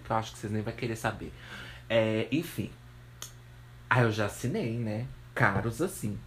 [0.05, 1.33] Porque eu acho que vocês nem vão querer saber.
[1.89, 2.69] É, enfim.
[3.89, 5.07] Ah, eu já assinei, né?
[5.33, 6.19] Caros assim.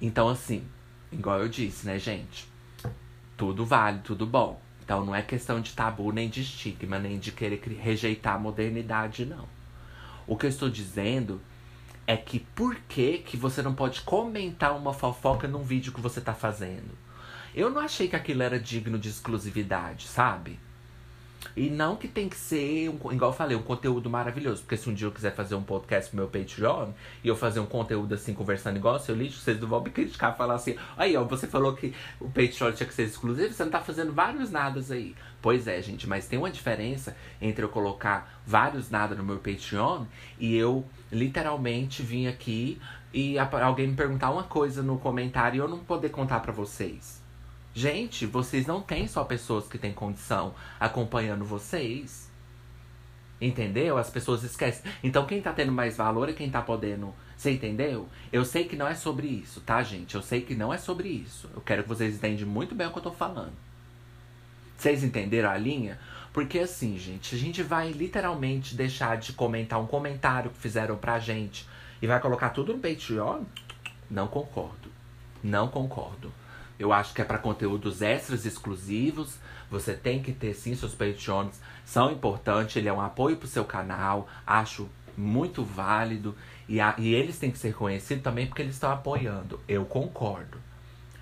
[0.00, 0.64] Então, assim,
[1.10, 2.48] igual eu disse, né, gente?
[3.36, 4.60] Tudo vale, tudo bom.
[4.84, 9.26] Então não é questão de tabu, nem de estigma, nem de querer rejeitar a modernidade,
[9.26, 9.48] não.
[10.28, 11.40] O que eu estou dizendo
[12.06, 16.20] é que por que, que você não pode comentar uma fofoca num vídeo que você
[16.20, 16.96] tá fazendo?
[17.52, 20.60] Eu não achei que aquilo era digno de exclusividade, sabe?
[21.56, 24.62] E não que tem que ser, um, igual eu falei, um conteúdo maravilhoso.
[24.62, 26.90] Porque se um dia eu quiser fazer um podcast pro meu Patreon
[27.22, 30.36] e eu fazer um conteúdo assim, conversando igual seu lixo, vocês não vão me criticar
[30.36, 33.70] falar assim, aí ó, você falou que o Patreon tinha que ser exclusivo, você não
[33.70, 35.14] tá fazendo vários nadas aí.
[35.40, 40.04] Pois é, gente, mas tem uma diferença entre eu colocar vários nada no meu Patreon
[40.38, 42.80] e eu literalmente vir aqui
[43.12, 47.23] e alguém me perguntar uma coisa no comentário e eu não poder contar para vocês.
[47.74, 52.30] Gente, vocês não têm só pessoas que têm condição acompanhando vocês.
[53.40, 53.98] Entendeu?
[53.98, 54.90] As pessoas esquecem.
[55.02, 57.12] Então quem tá tendo mais valor é quem tá podendo.
[57.36, 58.08] Você entendeu?
[58.32, 60.14] Eu sei que não é sobre isso, tá, gente?
[60.14, 61.50] Eu sei que não é sobre isso.
[61.52, 63.52] Eu quero que vocês entendam muito bem o que eu tô falando.
[64.78, 65.98] Vocês entenderam a linha?
[66.32, 71.18] Porque assim, gente, a gente vai literalmente deixar de comentar um comentário que fizeram pra
[71.18, 71.66] gente
[72.00, 73.42] e vai colocar tudo no Patreon?
[74.08, 74.90] Não concordo.
[75.42, 76.32] Não concordo.
[76.78, 79.38] Eu acho que é para conteúdos extras exclusivos.
[79.70, 81.60] Você tem que ter sim seus Patreons.
[81.84, 84.28] São importantes, ele é um apoio pro seu canal.
[84.46, 86.34] Acho muito válido.
[86.68, 89.60] E, a, e eles têm que ser conhecidos também porque eles estão apoiando.
[89.68, 90.58] Eu concordo.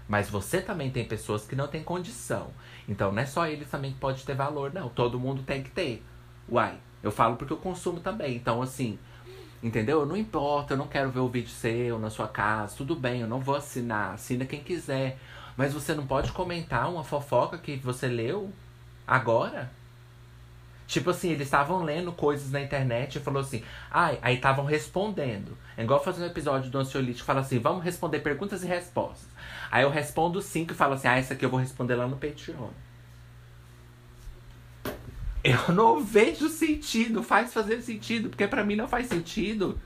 [0.08, 2.50] Mas você também tem pessoas que não têm condição.
[2.88, 4.88] Então não é só eles também que pode ter valor, não.
[4.88, 6.02] Todo mundo tem que ter.
[6.48, 8.36] Uai, eu falo porque eu consumo também.
[8.36, 8.98] Então, assim,
[9.62, 10.04] entendeu?
[10.04, 12.76] Não importa, eu não quero ver o vídeo seu na sua casa.
[12.76, 14.14] Tudo bem, eu não vou assinar.
[14.14, 15.18] Assina quem quiser.
[15.56, 18.52] Mas você não pode comentar uma fofoca que você leu
[19.06, 19.70] agora?
[20.86, 25.56] Tipo assim, eles estavam lendo coisas na internet e falou assim, ai, aí estavam respondendo.
[25.76, 29.28] É igual fazer um episódio do ansiolítico, fala assim, vamos responder perguntas e respostas.
[29.70, 32.18] Aí eu respondo cinco e falo assim, ah, essa aqui eu vou responder lá no
[32.18, 32.68] Patreon.
[35.42, 39.80] Eu não vejo sentido, faz fazer sentido, porque para mim não faz sentido.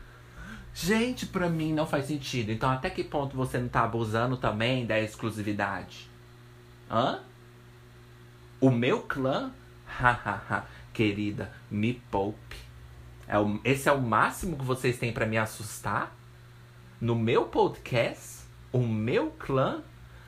[0.79, 2.53] Gente, pra mim não faz sentido.
[2.53, 6.07] Então, até que ponto você não tá abusando também da exclusividade?
[6.91, 7.21] Hã?
[8.61, 9.51] O meu clã,
[9.87, 12.57] hahaha, querida, me poupe.
[13.27, 16.15] É o, esse é o máximo que vocês têm para me assustar?
[17.01, 19.83] No meu podcast, o meu clã,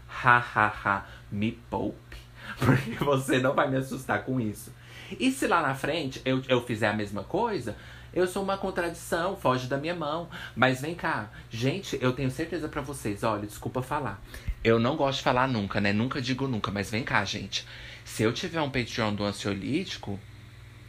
[0.06, 2.16] hahaha, me poupe.
[2.58, 4.72] Porque você não vai me assustar com isso.
[5.20, 7.76] E se lá na frente eu, eu fizer a mesma coisa,
[8.12, 10.28] eu sou uma contradição, foge da minha mão.
[10.56, 14.20] Mas vem cá, gente, eu tenho certeza para vocês, olha, desculpa falar.
[14.62, 15.92] Eu não gosto de falar nunca, né?
[15.92, 17.66] Nunca digo nunca, mas vem cá, gente.
[18.04, 20.18] Se eu tiver um Patreon do ansiolítico,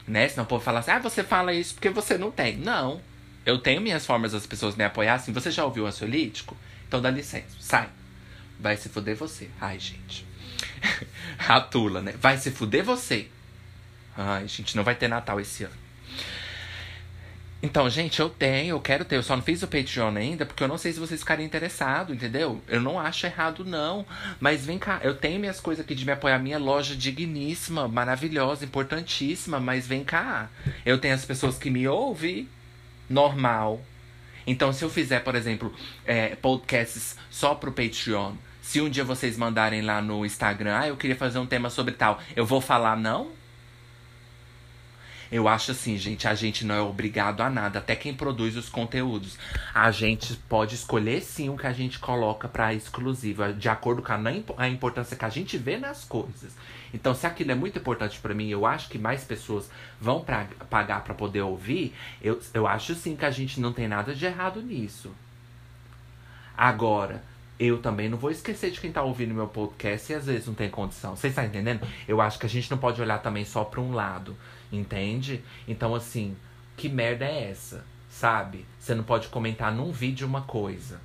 [0.08, 0.28] né?
[0.28, 2.58] Senão o povo fala assim, ah, você fala isso porque você não tem.
[2.58, 3.02] Não.
[3.46, 5.32] Eu tenho minhas formas das pessoas me apoiar assim.
[5.32, 6.58] Você já ouviu o ansiolítico?
[6.88, 7.90] Então dá licença, sai.
[8.60, 9.50] Vai se fuder você.
[9.62, 10.26] Ai, gente.
[11.38, 12.14] Ratula, né?
[12.20, 13.28] Vai se fuder você.
[14.18, 15.89] Ai, gente, não vai ter Natal esse ano.
[17.62, 19.18] Então, gente, eu tenho, eu quero ter.
[19.18, 22.16] Eu só não fiz o Patreon ainda, porque eu não sei se vocês ficarem interessados,
[22.16, 22.62] entendeu?
[22.70, 24.06] Eu não acho errado, não.
[24.40, 26.40] Mas vem cá, eu tenho minhas coisas aqui de me apoiar.
[26.40, 29.60] Minha loja digníssima, maravilhosa, importantíssima.
[29.60, 30.50] Mas vem cá,
[30.86, 32.48] eu tenho as pessoas que me ouvem,
[33.10, 33.82] normal.
[34.48, 35.74] Então, se eu fizer, por exemplo,
[36.06, 40.96] é, podcasts só pro Patreon, se um dia vocês mandarem lá no Instagram, ah, eu
[40.96, 43.39] queria fazer um tema sobre tal, eu vou falar não?
[45.32, 48.68] Eu acho assim, gente, a gente não é obrigado a nada, até quem produz os
[48.68, 49.38] conteúdos.
[49.74, 54.12] A gente pode escolher sim o que a gente coloca para exclusiva, de acordo com
[54.58, 56.56] a, importância que a gente vê nas coisas.
[56.94, 59.70] Então, se aquilo é muito importante para mim, eu acho que mais pessoas
[60.02, 63.88] vão pra, pagar para poder ouvir, eu, eu acho sim que a gente não tem
[63.88, 65.12] nada de errado nisso.
[66.58, 67.24] Agora,
[67.60, 70.54] eu também não vou esquecer de quem tá ouvindo meu podcast e às vezes não
[70.54, 71.16] tem condição.
[71.16, 71.86] Vocês estão tá entendendo?
[72.08, 74.36] Eu acho que a gente não pode olhar também só para um lado.
[74.72, 75.44] Entende?
[75.68, 76.36] Então, assim,
[76.78, 77.86] que merda é essa?
[78.10, 78.66] Sabe?
[78.80, 81.00] Você não pode comentar num vídeo uma coisa.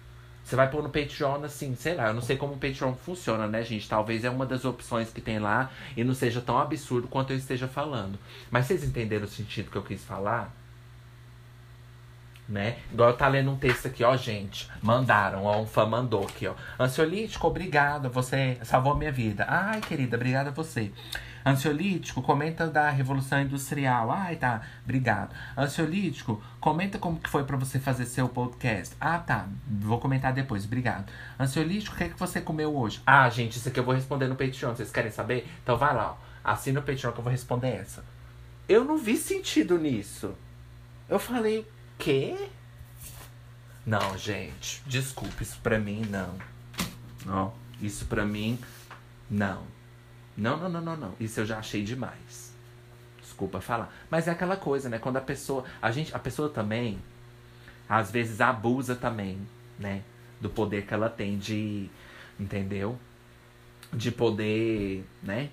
[0.44, 3.46] Você vai pôr no Patreon, assim, sei lá, eu não sei como o Patreon funciona,
[3.46, 3.88] né, gente?
[3.88, 7.36] Talvez é uma das opções que tem lá e não seja tão absurdo quanto eu
[7.36, 8.18] esteja falando.
[8.50, 10.54] Mas vocês entenderam o sentido que eu quis falar?
[12.46, 12.76] Né?
[12.92, 14.68] Igual eu tá lendo um texto aqui, ó, gente.
[14.82, 16.54] Mandaram, ó, um fã mandou aqui, ó.
[16.78, 19.46] Ansiolítico, obrigado, você salvou minha vida.
[19.48, 20.92] Ai, querida, obrigada a você.
[21.44, 24.10] Ansiolítico, comenta da Revolução Industrial.
[24.10, 25.34] Ai, tá, obrigado.
[25.56, 28.96] Ansiolítico, comenta como que foi para você fazer seu podcast.
[28.98, 31.12] Ah, tá, vou comentar depois, obrigado.
[31.38, 33.02] Ansiolítico, o que, é que você comeu hoje?
[33.06, 35.46] Ah, gente, isso aqui eu vou responder no Patreon, vocês querem saber?
[35.62, 36.50] Então vai lá, ó.
[36.52, 38.02] assina o Patreon que eu vou responder essa.
[38.66, 40.34] Eu não vi sentido nisso.
[41.06, 42.48] Eu falei, quê?
[43.84, 46.34] Não, gente, desculpa, isso pra mim não.
[47.26, 47.52] Não,
[47.82, 48.58] isso pra mim
[49.30, 49.73] não.
[50.36, 51.14] Não, não, não, não, não.
[51.20, 52.52] Isso eu já achei demais.
[53.20, 53.92] Desculpa falar.
[54.10, 54.98] Mas é aquela coisa, né?
[54.98, 55.64] Quando a pessoa.
[55.80, 56.14] A gente.
[56.14, 56.98] A pessoa também.
[57.88, 59.38] Às vezes abusa também,
[59.78, 60.02] né?
[60.40, 61.88] Do poder que ela tem de.
[62.38, 62.98] Entendeu?
[63.92, 65.50] De poder, né?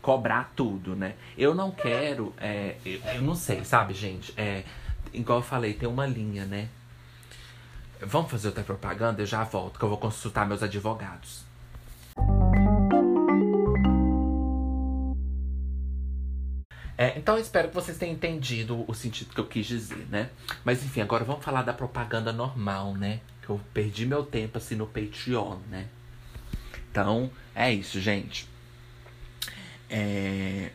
[0.00, 1.14] Cobrar tudo, né?
[1.36, 2.32] Eu não quero.
[2.38, 4.32] É, eu, não sei, sabe, gente?
[4.36, 4.64] É,
[5.12, 6.68] igual eu falei, tem uma linha, né?
[8.00, 9.22] Vamos fazer outra propaganda?
[9.22, 11.43] Eu já volto, que eu vou consultar meus advogados.
[16.96, 20.30] É, então espero que vocês tenham entendido o sentido que eu quis dizer, né?
[20.64, 23.20] Mas enfim, agora vamos falar da propaganda normal, né?
[23.42, 25.88] Que eu perdi meu tempo assim no Patreon, né?
[26.90, 28.48] Então, é isso, gente.
[29.90, 30.70] É...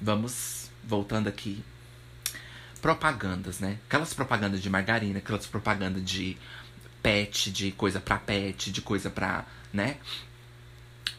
[0.00, 1.64] Vamos voltando aqui.
[2.82, 3.78] Propagandas, né?
[3.86, 6.36] Aquelas propagandas de margarina, aquelas propagandas de
[7.02, 9.96] pet, de coisa pra pet, de coisa pra, né?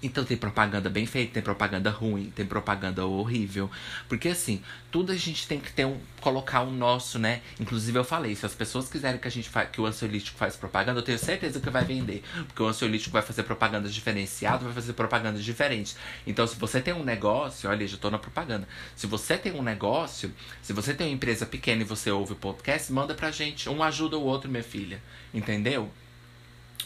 [0.01, 3.69] Então tem propaganda bem feita, tem propaganda ruim, tem propaganda horrível.
[4.08, 6.00] Porque assim, tudo a gente tem que ter um.
[6.21, 7.41] colocar o nosso, né?
[7.60, 11.00] Inclusive eu falei, se as pessoas quiserem que a gente que o ansiolítico faz propaganda,
[11.00, 12.23] eu tenho certeza que vai vender.
[12.47, 15.95] Porque o ansiolítico vai fazer propaganda diferenciada, vai fazer propaganda diferente.
[16.25, 18.67] Então, se você tem um negócio, olha, já tô na propaganda.
[18.95, 22.35] Se você tem um negócio, se você tem uma empresa pequena e você ouve o
[22.37, 23.69] podcast, manda pra gente.
[23.69, 25.02] Um ajuda o outro, minha filha.
[25.33, 25.91] Entendeu?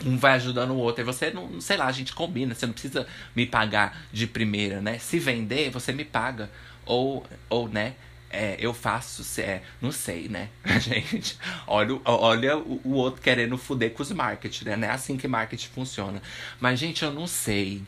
[0.06, 1.02] Um vai ajudando o outro.
[1.02, 4.82] E você não, sei lá, a gente combina, você não precisa me pagar de primeira,
[4.82, 4.98] né?
[4.98, 6.50] Se vender, você me paga.
[6.86, 7.96] Ou, ou né?
[8.30, 10.50] É, eu faço, é, não sei, né?
[10.82, 11.38] Gente,
[11.68, 14.76] olha, olha o, o, outro querendo fuder com os marketing, né?
[14.76, 16.22] Não é assim que marketing funciona.
[16.60, 17.84] Mas, gente, eu não sei.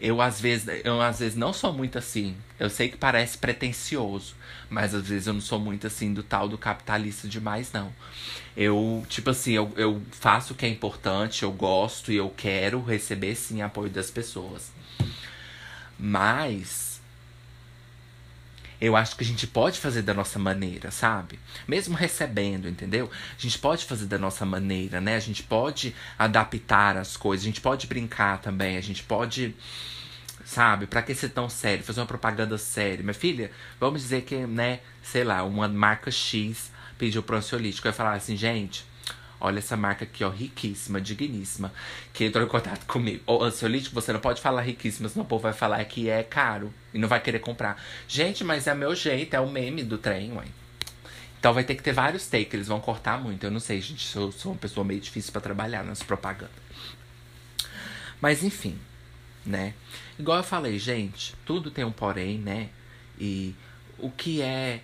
[0.00, 2.36] Eu às vezes, eu às vezes não sou muito assim.
[2.58, 4.34] Eu sei que parece pretencioso,
[4.68, 7.92] mas às vezes eu não sou muito assim do tal do capitalista demais, não.
[8.56, 12.82] Eu, tipo assim, eu, eu faço o que é importante, eu gosto e eu quero
[12.82, 14.72] receber sim apoio das pessoas.
[15.98, 16.95] Mas
[18.80, 21.38] eu acho que a gente pode fazer da nossa maneira, sabe?
[21.66, 23.10] Mesmo recebendo, entendeu?
[23.36, 25.16] A gente pode fazer da nossa maneira, né?
[25.16, 29.54] A gente pode adaptar as coisas, a gente pode brincar também, a gente pode
[30.46, 30.86] Sabe?
[30.86, 31.82] Pra que ser tão sério?
[31.82, 33.02] Fazer uma propaganda séria.
[33.02, 33.50] Minha filha,
[33.80, 37.88] vamos dizer que, né, sei lá, uma marca X pediu pro ansiolítico.
[37.88, 38.86] Eu ia falar assim, gente,
[39.40, 41.72] olha essa marca aqui, ó, riquíssima, digníssima,
[42.12, 43.22] que entrou em contato comigo.
[43.26, 46.72] O ansiolítico, você não pode falar riquíssima, senão o povo vai falar que é caro
[46.92, 47.82] e não vai querer comprar.
[48.08, 50.44] Gente, mas é meu jeito, é o meme do trem, ué.
[51.38, 53.44] Então vai ter que ter vários takes, eles vão cortar muito.
[53.44, 56.50] Eu não sei, gente, eu sou uma pessoa meio difícil para trabalhar nas propagandas.
[58.20, 58.78] Mas enfim,
[59.44, 59.74] né?
[60.18, 62.70] Igual eu falei, gente, tudo tem um porém, né?
[63.18, 63.54] E
[63.98, 64.80] o que é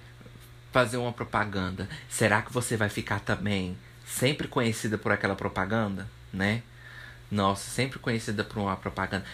[0.70, 1.88] fazer uma propaganda?
[2.09, 3.76] Será que você vai ficar também
[4.19, 6.63] sempre conhecida por aquela propaganda, né?
[7.31, 9.25] Nossa, sempre conhecida por uma propaganda.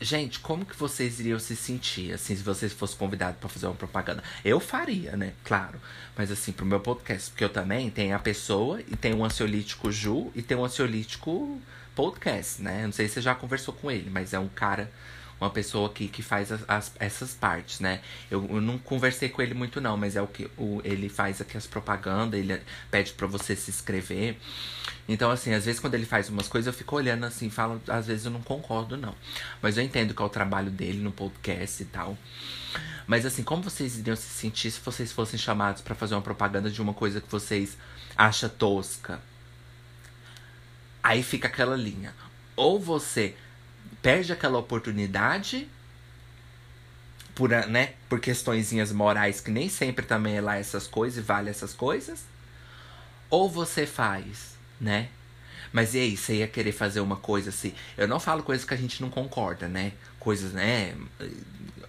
[0.00, 3.74] Gente, como que vocês iriam se sentir, assim, se vocês fossem convidados para fazer uma
[3.74, 4.22] propaganda?
[4.44, 5.32] Eu faria, né?
[5.44, 5.80] Claro.
[6.16, 9.90] Mas, assim, pro meu podcast, porque eu também tenho a pessoa e tenho um ansiolítico
[9.90, 11.60] Ju e tenho um ansiolítico
[11.96, 12.84] podcast, né?
[12.84, 14.88] Não sei se você já conversou com ele, mas é um cara
[15.40, 18.00] uma pessoa que, que faz as, as, essas partes, né?
[18.30, 21.40] Eu, eu, não conversei com ele muito não, mas é o que o, ele faz
[21.40, 22.60] aqui as propagandas, ele
[22.90, 24.36] pede para você se inscrever.
[25.08, 28.06] Então, assim, às vezes quando ele faz umas coisas, eu fico olhando assim, falo, às
[28.06, 29.14] vezes eu não concordo, não.
[29.62, 32.18] Mas eu entendo que é o trabalho dele no podcast e tal.
[33.06, 36.70] Mas assim, como vocês iriam se sentir se vocês fossem chamados para fazer uma propaganda
[36.70, 37.78] de uma coisa que vocês
[38.16, 39.20] acham tosca?
[41.02, 42.12] Aí fica aquela linha.
[42.54, 43.34] Ou você
[44.02, 45.68] perde aquela oportunidade
[47.34, 51.50] por, né, por questõezinhas morais que nem sempre também é lá essas coisas e vale
[51.50, 52.24] essas coisas.
[53.30, 55.08] Ou você faz, né?
[55.72, 57.74] Mas e aí, você ia querer fazer uma coisa assim?
[57.96, 59.92] Eu não falo coisas que a gente não concorda, né?
[60.18, 60.94] Coisas, né?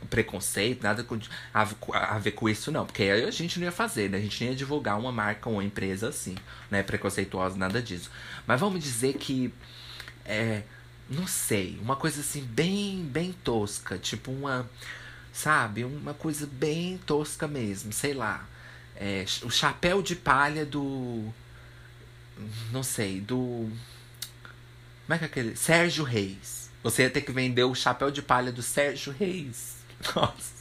[0.10, 1.06] Preconceito, nada
[1.54, 2.86] a, ver com isso, não.
[2.86, 4.18] Porque aí a gente não ia fazer, né?
[4.18, 6.36] A gente não ia divulgar uma marca ou uma empresa assim,
[6.70, 6.84] né?
[6.84, 8.12] Preconceituosa, nada disso.
[8.46, 9.54] Mas vamos dizer que.
[10.26, 10.64] É,
[11.10, 14.70] não sei, uma coisa assim bem, bem tosca, tipo uma,
[15.34, 18.48] sabe, uma coisa bem tosca mesmo, sei lá.
[18.96, 21.34] É, o chapéu de palha do,
[22.72, 23.70] não sei, do,
[25.10, 26.70] como é que é aquele, Sérgio Reis.
[26.84, 29.78] Você ia ter que vender o chapéu de palha do Sérgio Reis.
[30.16, 30.60] Nossa.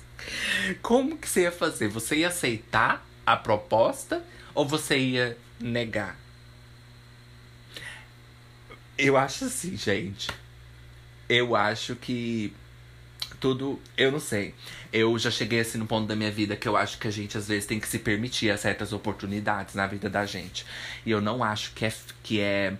[0.80, 1.88] Como que você ia fazer?
[1.88, 4.24] Você ia aceitar a proposta
[4.54, 6.16] ou você ia negar?
[8.98, 10.28] Eu acho assim, gente.
[11.28, 12.52] Eu acho que
[13.38, 13.80] tudo.
[13.96, 14.54] Eu não sei.
[14.92, 17.38] Eu já cheguei assim no ponto da minha vida que eu acho que a gente
[17.38, 20.66] às vezes tem que se permitir certas oportunidades na vida da gente.
[21.06, 21.92] E eu não acho que é.
[22.22, 22.76] Que é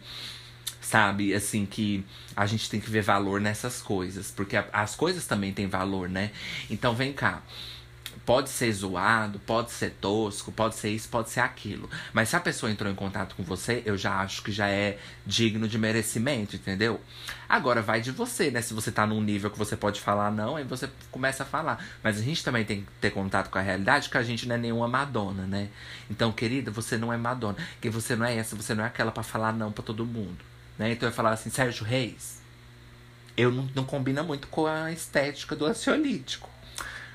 [0.80, 2.02] sabe, assim, que
[2.34, 4.30] a gente tem que ver valor nessas coisas.
[4.30, 6.32] Porque as coisas também têm valor, né?
[6.70, 7.42] Então vem cá
[8.28, 11.88] pode ser zoado, pode ser tosco, pode ser isso, pode ser aquilo.
[12.12, 14.98] Mas se a pessoa entrou em contato com você, eu já acho que já é
[15.24, 17.00] digno de merecimento, entendeu?
[17.48, 18.60] Agora vai de você, né?
[18.60, 21.82] Se você tá num nível que você pode falar não, aí você começa a falar.
[22.02, 24.56] Mas a gente também tem que ter contato com a realidade que a gente não
[24.56, 25.70] é nenhuma Madonna, né?
[26.10, 27.56] Então, querida, você não é Madonna.
[27.80, 30.44] Que você não é essa, você não é aquela para falar não para todo mundo.
[30.78, 30.92] Né?
[30.92, 32.42] Então eu falar assim, Sérgio Reis,
[33.38, 36.57] eu não, não combina muito com a estética do ansiolítico.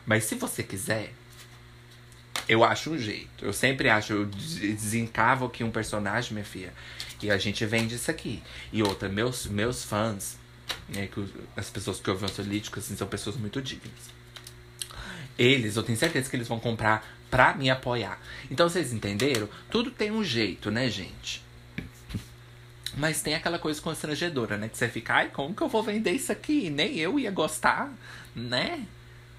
[0.06, 1.14] Mas se você quiser,
[2.47, 3.43] eu acho um jeito.
[3.43, 6.74] Eu sempre acho, eu desencavo aqui um personagem, minha filha.
[7.22, 8.43] E a gente vende isso aqui.
[8.72, 10.38] E outra, meus, meus fãs,
[10.89, 11.26] né, que
[11.56, 14.12] as pessoas que ouvem o Solítico, assim, são pessoas muito dignas.
[15.38, 18.20] Eles, eu tenho certeza que eles vão comprar pra me apoiar.
[18.51, 19.49] Então, vocês entenderam?
[19.70, 21.41] Tudo tem um jeito, né, gente?
[22.95, 24.70] Mas tem aquela coisa constrangedora, né?
[24.70, 26.70] Que você fica, ai, como que eu vou vender isso aqui?
[26.70, 27.91] Nem eu ia gostar,
[28.36, 28.86] né?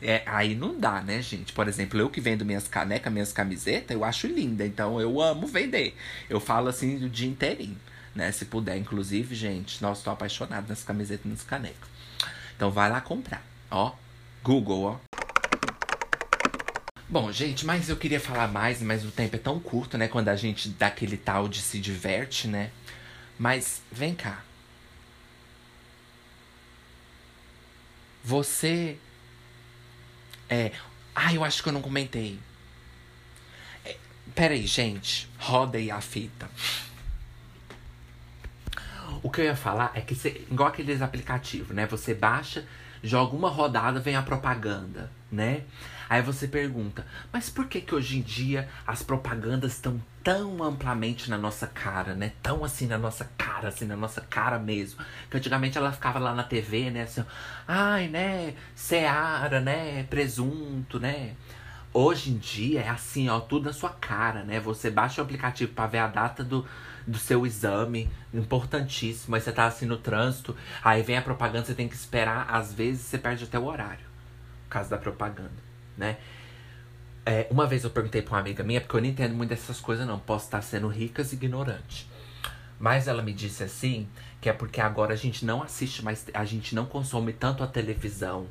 [0.03, 1.53] É, aí não dá, né, gente?
[1.53, 4.67] Por exemplo, eu que vendo minhas canecas, minhas camisetas, eu acho linda.
[4.67, 5.97] Então eu amo vender.
[6.29, 7.79] Eu falo assim o dia inteirinho,
[8.15, 8.31] né?
[8.33, 9.81] Se puder, inclusive, gente.
[9.83, 11.89] Nossa, tô apaixonado nas camisetas e nas canecas.
[12.57, 13.93] Então vai lá comprar, ó.
[14.43, 15.15] Google, ó.
[17.09, 20.09] Bom, gente, mas eu queria falar mais, mas o tempo é tão curto, né?
[20.09, 22.71] Quando a gente dá aquele tal de se diverte, né?
[23.39, 24.43] Mas vem cá.
[28.23, 28.99] Você
[30.49, 30.73] é.
[31.15, 32.39] Ah, eu acho que eu não comentei.
[33.85, 33.97] É,
[34.35, 35.29] peraí, gente.
[35.39, 36.49] Roda aí a fita.
[39.23, 41.87] O que eu ia falar é que, você, igual aqueles aplicativos, né?
[41.87, 42.67] Você baixa,
[43.03, 45.63] joga uma rodada, vem a propaganda, né?
[46.15, 51.29] Aí você pergunta, mas por que que hoje em dia as propagandas estão tão amplamente
[51.29, 52.31] na nossa cara, né?
[52.41, 55.05] Tão assim na nossa cara, assim na nossa cara mesmo.
[55.29, 57.03] Que antigamente ela ficava lá na TV, né?
[57.03, 57.25] Assim,
[57.67, 58.55] ai, né?
[58.77, 60.05] Seara, né?
[60.05, 61.35] Presunto, né?
[61.93, 64.61] Hoje em dia é assim, ó, tudo na sua cara, né?
[64.61, 66.65] Você baixa o aplicativo para ver a data do,
[67.05, 69.35] do seu exame, importantíssimo.
[69.35, 72.73] Aí você tá assim no trânsito, aí vem a propaganda, você tem que esperar, às
[72.73, 74.07] vezes você perde até o horário,
[74.63, 75.64] por causa da propaganda,
[75.97, 76.17] né?
[77.27, 79.81] É, uma vez eu perguntei pra uma amiga minha, porque eu não entendo muito dessas
[79.81, 80.19] coisas, não.
[80.19, 82.09] Posso estar sendo ricas e ignorante.
[82.79, 84.09] Mas ela me disse assim,
[84.41, 87.67] que é porque agora a gente não assiste mais, a gente não consome tanto a
[87.67, 88.47] televisão.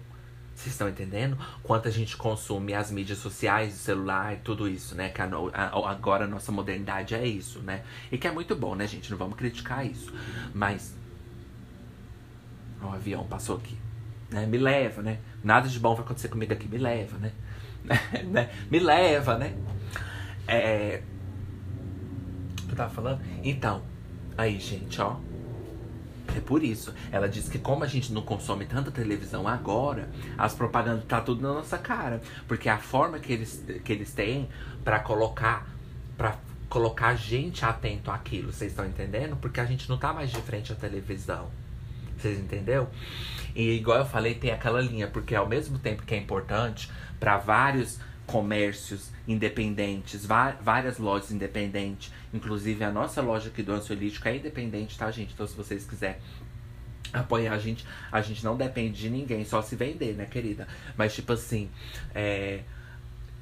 [0.56, 1.38] Vocês estão entendendo?
[1.62, 5.10] Quanto a gente consome as mídias sociais, o celular tudo isso, né?
[5.10, 7.84] Que a, a, agora a nossa modernidade é isso, né?
[8.12, 9.10] E que é muito bom, né, gente?
[9.12, 10.14] Não vamos criticar isso.
[10.54, 10.96] Mas.
[12.82, 13.78] O avião passou aqui.
[14.34, 14.48] Né?
[14.48, 15.20] Me leva, né?
[15.44, 16.68] Nada de bom vai acontecer comigo aqui.
[16.68, 17.32] Me leva, né?
[18.26, 18.50] né?
[18.70, 19.56] Me leva, né?
[20.48, 21.04] É.
[22.68, 23.22] Eu tava falando?
[23.44, 23.84] Então,
[24.36, 25.18] aí, gente, ó.
[26.36, 26.92] É por isso.
[27.12, 31.44] Ela disse que como a gente não consome tanta televisão agora, as propagandas tá tudo
[31.44, 34.50] na nossa cara, porque a forma que eles que eles têm
[34.84, 35.68] para colocar
[36.18, 36.38] para
[36.70, 39.36] colocar a gente atento àquilo, vocês estão entendendo?
[39.36, 41.52] Porque a gente não tá mais de frente à televisão.
[42.24, 42.88] Vocês entenderam?
[43.54, 47.38] E igual eu falei, tem aquela linha, porque ao mesmo tempo que é importante para
[47.38, 54.98] vários comércios independentes, várias lojas independentes, inclusive a nossa loja aqui do Ansiolítico é independente,
[54.98, 55.34] tá, gente?
[55.34, 56.16] Então, se vocês quiserem
[57.12, 60.66] apoiar a gente, a gente não depende de ninguém, só se vender, né, querida?
[60.98, 61.70] Mas, tipo assim,
[62.16, 62.62] é...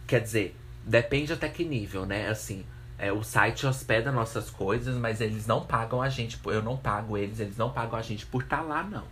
[0.08, 2.28] quer dizer, depende até que nível, né?
[2.28, 2.66] Assim,
[3.02, 7.18] é, o site hospeda nossas coisas, mas eles não pagam a gente, eu não pago
[7.18, 9.06] eles, eles não pagam a gente por estar tá lá, não,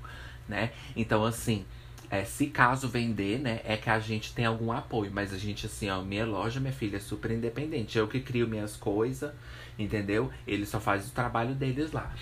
[0.47, 0.71] né?
[0.95, 1.65] Então, assim,
[2.07, 5.11] é, se caso vender, né, é que a gente tem algum apoio.
[5.11, 7.97] Mas a gente, assim, ó, minha loja, minha filha, é super independente.
[7.97, 9.33] Eu que crio minhas coisas,
[9.77, 10.31] entendeu?
[10.45, 12.13] Eles só fazem o trabalho deles lá.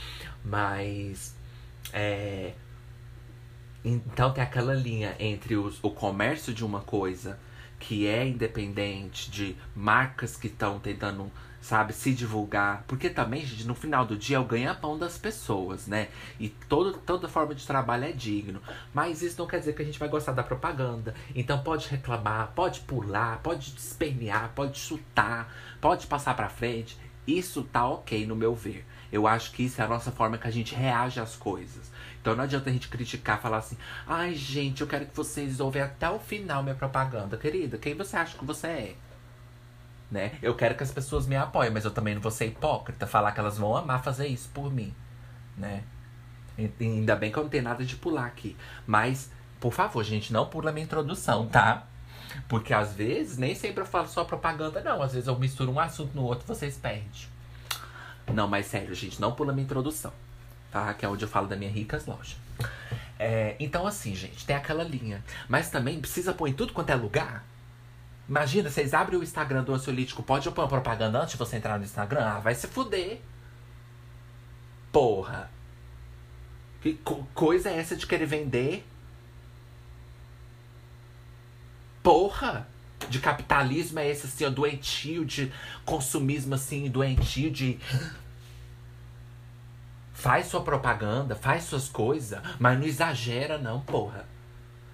[0.46, 1.36] Mas.
[1.92, 2.54] É.
[3.84, 7.38] Então tem aquela linha entre os, o comércio de uma coisa
[7.80, 11.32] que é independente, de marcas que estão tentando
[11.68, 11.94] sabe?
[11.94, 12.84] Se divulgar.
[12.88, 16.08] Porque também, gente, no final do dia é o ganha-pão das pessoas, né?
[16.40, 18.62] E todo, toda forma de trabalho é digno.
[18.94, 21.14] Mas isso não quer dizer que a gente vai gostar da propaganda.
[21.36, 26.98] Então pode reclamar, pode pular, pode espernear, pode chutar, pode passar pra frente.
[27.26, 28.86] Isso tá ok no meu ver.
[29.12, 31.92] Eu acho que isso é a nossa forma que a gente reage às coisas.
[32.22, 35.82] Então não adianta a gente criticar, falar assim, ai gente, eu quero que vocês ouvem
[35.82, 37.38] até o final minha propaganda.
[37.38, 38.96] Querida, quem você acha que você é?
[40.10, 40.38] né?
[40.42, 43.32] Eu quero que as pessoas me apoiem, mas eu também não vou ser hipócrita, falar
[43.34, 44.94] que elas vão amar fazer isso por mim,
[45.58, 45.84] né?
[46.80, 48.58] Ainda bem que eu não tenho nada de pular aqui.
[48.86, 51.86] Mas, por favor, gente, não pula minha introdução, tá?
[52.48, 55.02] Porque às vezes, nem sempre eu falo só propaganda, não.
[55.02, 57.37] Às vezes eu misturo um assunto no outro vocês perdem.
[58.34, 60.14] Não, mas sério, gente, não pula minha introdução,
[60.72, 60.94] tá?
[60.94, 62.36] Que é onde eu falo da minha ricas loja.
[63.20, 65.24] É, então, assim, gente, tem aquela linha.
[65.50, 67.44] Mas também precisa pôr em tudo quanto é lugar
[68.28, 71.78] Imagina, vocês abrem o Instagram do ansiolítico, pode pôr uma propaganda antes de você entrar
[71.78, 72.26] no Instagram?
[72.26, 73.22] Ah, vai se fuder.
[74.92, 75.50] Porra.
[76.82, 78.86] Que co coisa é essa de querer vender?
[82.04, 82.68] Porra!
[83.10, 85.52] De capitalismo é esse assim, ó, doentio, de
[85.86, 87.80] consumismo assim, doentio, de.
[90.14, 94.26] Faz sua propaganda, faz suas coisas, mas não exagera, não, porra.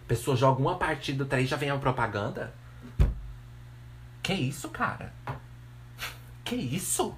[0.08, 2.54] Pessoa joga uma partida, três já vem a propaganda.
[4.22, 5.14] Que isso, cara?
[6.43, 7.16] Que isso?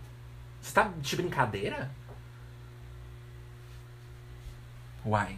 [0.61, 1.91] Você tá de brincadeira?
[5.05, 5.37] Uai.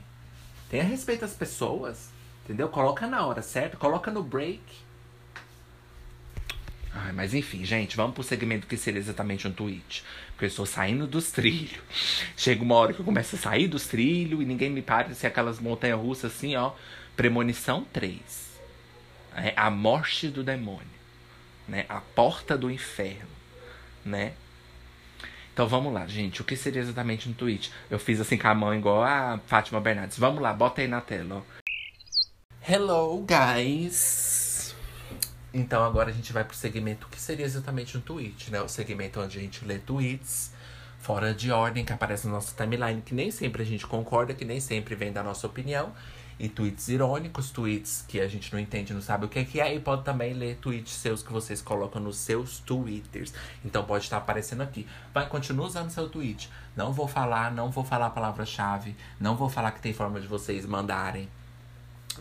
[0.69, 2.09] Tenha respeito às pessoas.
[2.43, 2.69] Entendeu?
[2.69, 4.61] Coloca na hora certa, coloca no break.
[6.99, 10.03] Ai, mas enfim, gente, vamos pro segmento que seria exatamente um tweet.
[10.31, 12.23] Porque eu estou saindo dos trilhos.
[12.35, 15.27] Chega uma hora que eu começo a sair dos trilhos e ninguém me para se
[15.27, 16.71] aquelas montanhas russas assim, ó.
[17.15, 18.17] Premonição 3.
[19.35, 20.97] É a morte do demônio
[21.67, 21.85] né?
[21.89, 23.29] A porta do inferno,
[24.05, 24.33] né?
[25.53, 26.41] Então vamos lá, gente.
[26.41, 27.71] O que seria exatamente um tweet?
[27.89, 30.17] Eu fiz assim com a mão igual a Fátima Bernardes.
[30.17, 31.57] Vamos lá, bota aí na tela, ó.
[32.69, 34.36] Hello, guys!
[35.57, 38.61] Então agora a gente vai pro segmento que seria exatamente um tweet, né?
[38.61, 40.53] O segmento onde a gente lê tweets
[40.99, 44.45] fora de ordem que aparece no nosso timeline, que nem sempre a gente concorda, que
[44.45, 45.93] nem sempre vem da nossa opinião
[46.39, 49.59] e tweets irônicos, tweets que a gente não entende, não sabe o que é, que
[49.59, 53.33] é, e pode também ler tweets seus que vocês colocam nos seus twitters.
[53.65, 54.85] Então pode estar aparecendo aqui.
[55.11, 56.51] Vai, continua usando seu tweet.
[56.75, 60.27] Não vou falar, não vou falar a palavra-chave, não vou falar que tem forma de
[60.27, 61.27] vocês mandarem.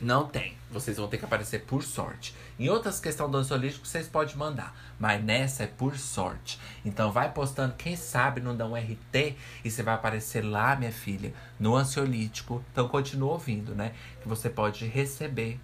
[0.00, 0.56] Não tem.
[0.70, 2.34] Vocês vão ter que aparecer por sorte.
[2.58, 4.76] Em outras questões do ansiolítico, vocês podem mandar.
[4.98, 6.58] Mas nessa é por sorte.
[6.84, 10.92] Então vai postando, quem sabe não dá um RT e você vai aparecer lá, minha
[10.92, 12.64] filha, no ansiolítico.
[12.72, 13.92] Então continua ouvindo, né?
[14.20, 15.58] Que você pode receber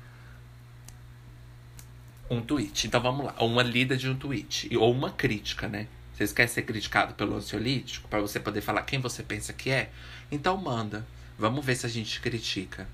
[2.31, 2.87] um tweet.
[2.87, 3.35] Então vamos lá.
[3.39, 4.75] Uma lida de um tweet.
[4.77, 5.87] Ou uma crítica, né?
[6.15, 9.91] Vocês querem ser criticado pelo ansiolítico para você poder falar quem você pensa que é?
[10.31, 11.07] Então manda.
[11.39, 12.87] Vamos ver se a gente critica.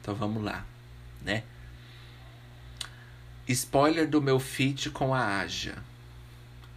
[0.00, 0.66] Então vamos lá,
[1.24, 1.42] né?
[3.48, 5.76] Spoiler do meu feat com a Aja.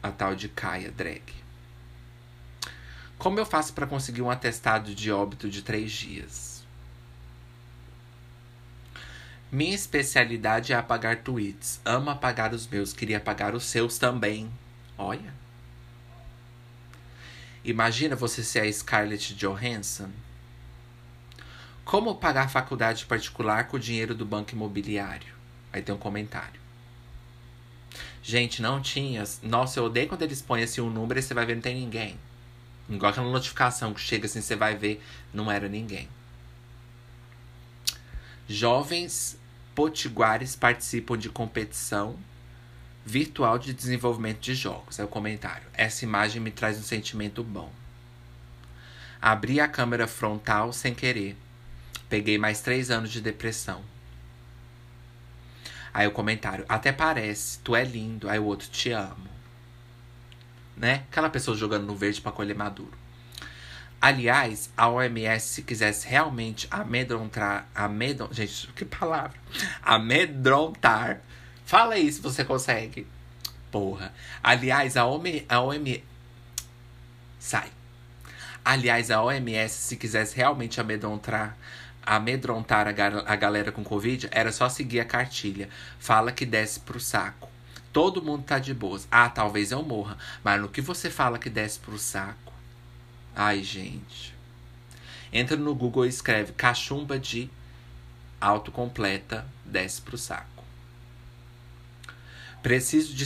[0.02, 1.24] A tal de Kaia Drag.
[3.18, 6.66] Como eu faço para conseguir um atestado de óbito de três dias?
[9.52, 11.80] Minha especialidade é apagar tweets.
[11.86, 14.52] Amo apagar os meus, queria apagar os seus também.
[14.98, 15.34] Olha.
[17.64, 20.10] Imagina você ser a Scarlett Johansson.
[21.88, 25.34] Como pagar faculdade particular com o dinheiro do banco imobiliário?
[25.72, 26.60] Aí tem um comentário.
[28.22, 29.24] Gente, não tinha.
[29.42, 31.80] Nossa, eu odeio quando eles põem assim um número e você vai ver não tem
[31.80, 32.20] ninguém.
[32.90, 35.02] Igual aquela notificação que chega assim, você vai ver,
[35.34, 36.10] não era ninguém.
[38.50, 39.40] Jovens
[39.74, 42.20] potiguares participam de competição
[43.06, 45.00] virtual de desenvolvimento de jogos.
[45.00, 45.66] É o comentário.
[45.74, 47.72] Essa imagem me traz um sentimento bom.
[49.22, 51.38] Abri a câmera frontal sem querer.
[52.10, 53.84] Peguei mais três anos de depressão.
[55.94, 56.66] Aí o comentário.
[56.70, 57.60] Até parece.
[57.60, 58.30] Tu é lindo.
[58.30, 58.68] Aí o outro.
[58.70, 59.28] Te amo
[60.78, 61.04] né?
[61.12, 62.94] Aquela pessoa jogando no verde para colher maduro.
[64.00, 69.36] Aliás, a OMS, se quisesse realmente amedrontar, amedron, gente, que palavra?
[69.82, 71.22] Amedrontar.
[71.66, 73.08] Fala aí se você consegue.
[73.72, 74.14] Porra.
[74.44, 76.04] Aliás, a OMS, a OMS
[77.40, 77.72] sai.
[78.64, 81.58] Aliás, a OMS, se quisesse realmente amedrontar,
[82.08, 82.92] amedrontar a,
[83.26, 85.70] a galera com Covid, era só seguir a cartilha.
[86.00, 87.50] Fala que desce pro saco.
[87.92, 89.08] Todo mundo tá de boas.
[89.12, 90.18] Ah, talvez eu morra.
[90.44, 92.54] Mas no que você fala que desce pro saco?
[93.36, 94.34] Ai, gente.
[95.34, 97.50] Entra no Google e escreve cachumba de
[98.40, 100.64] autocompleta, desce pro saco.
[102.64, 103.26] Preciso de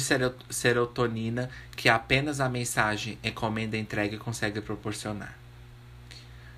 [0.49, 5.37] serotonina que apenas a mensagem encomenda entrega consegue proporcionar.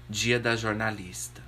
[0.09, 1.42] Dia da jornalista.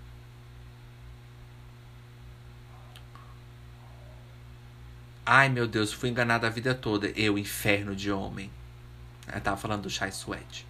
[5.25, 7.07] Ai meu Deus, fui enganada a vida toda.
[7.15, 8.51] Eu, inferno de homem.
[9.33, 10.67] Eu tava falando do Chai Sweat.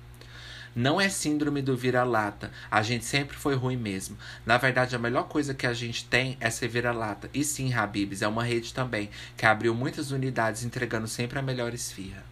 [0.73, 2.51] Não é síndrome do vira-lata.
[2.71, 4.17] A gente sempre foi ruim mesmo.
[4.45, 7.29] Na verdade, a melhor coisa que a gente tem é ser vira-lata.
[7.33, 11.73] E sim, Habibs, é uma rede também, que abriu muitas unidades entregando sempre a melhor
[11.73, 12.23] esfirra.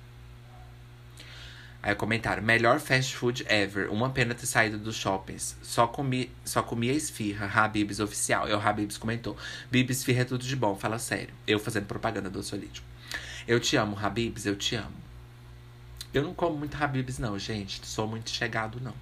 [1.84, 3.92] Aí comentário, melhor fast food ever.
[3.92, 5.58] Uma pena ter saído dos shoppings.
[5.62, 7.46] Só comi, só comia esfirra.
[7.54, 8.48] Habibs oficial.
[8.48, 9.36] E o Habibs comentou.
[9.70, 11.34] Bibs esfirra é tudo de bom, fala sério.
[11.46, 12.82] Eu fazendo propaganda do Solídio.
[13.46, 14.96] Eu te amo, Habibs, eu te amo.
[16.14, 17.86] Eu não como muito Habibs, não, gente.
[17.86, 18.96] Sou muito chegado, não.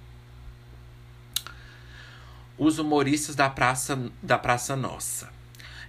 [2.58, 5.30] Os humoristas da Praça, da praça Nossa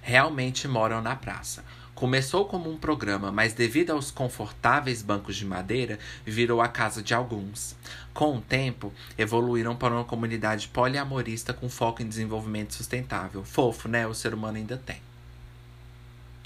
[0.03, 1.63] realmente moram na praça.
[1.95, 7.13] Começou como um programa, mas devido aos confortáveis bancos de madeira, virou a casa de
[7.13, 7.75] alguns.
[8.13, 13.43] Com o tempo, evoluíram para uma comunidade poliamorista com foco em desenvolvimento sustentável.
[13.43, 14.07] Fofo, né?
[14.07, 15.01] O ser humano ainda tem.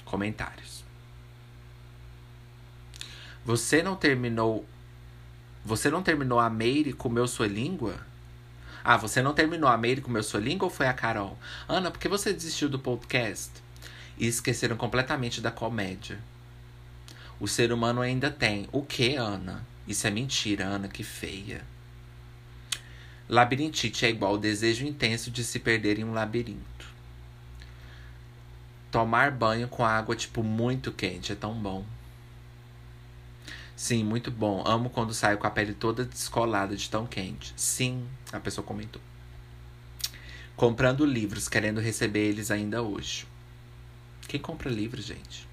[0.04, 0.84] Comentários.
[3.44, 4.66] Você não terminou.
[5.64, 7.98] Você não terminou a Meire e comeu sua língua?
[8.84, 11.38] Ah, você não terminou a Meire e comeu sua língua ou foi a Carol?
[11.66, 13.50] Ana, por que você desistiu do podcast?
[14.18, 16.18] E esqueceram completamente da comédia.
[17.40, 18.68] O ser humano ainda tem.
[18.72, 19.64] O que, Ana?
[19.86, 21.64] Isso é mentira, Ana, que feia.
[23.28, 26.86] Labirintite é igual ao desejo intenso de se perder em um labirinto.
[28.90, 31.84] Tomar banho com água, tipo, muito quente é tão bom.
[33.76, 34.64] Sim, muito bom.
[34.66, 37.52] Amo quando saio com a pele toda descolada de tão quente.
[37.54, 39.00] Sim, a pessoa comentou.
[40.56, 43.24] Comprando livros, querendo receber eles ainda hoje.
[44.28, 45.48] Quem compra livros, gente?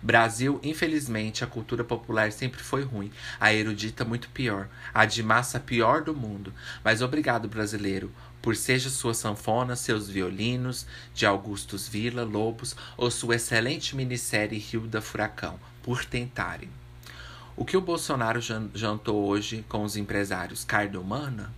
[0.00, 5.58] Brasil, infelizmente, a cultura popular sempre foi ruim, a erudita muito pior, a de massa
[5.58, 6.54] pior do mundo.
[6.84, 13.34] Mas obrigado, brasileiro, por seja sua sanfona, seus violinos, de Augustus Vila, Lobos, ou sua
[13.34, 16.70] excelente minissérie Rio da Furacão, por tentarem.
[17.56, 18.40] O que o Bolsonaro
[18.72, 20.64] jantou hoje com os empresários?
[20.64, 21.52] Carne humana?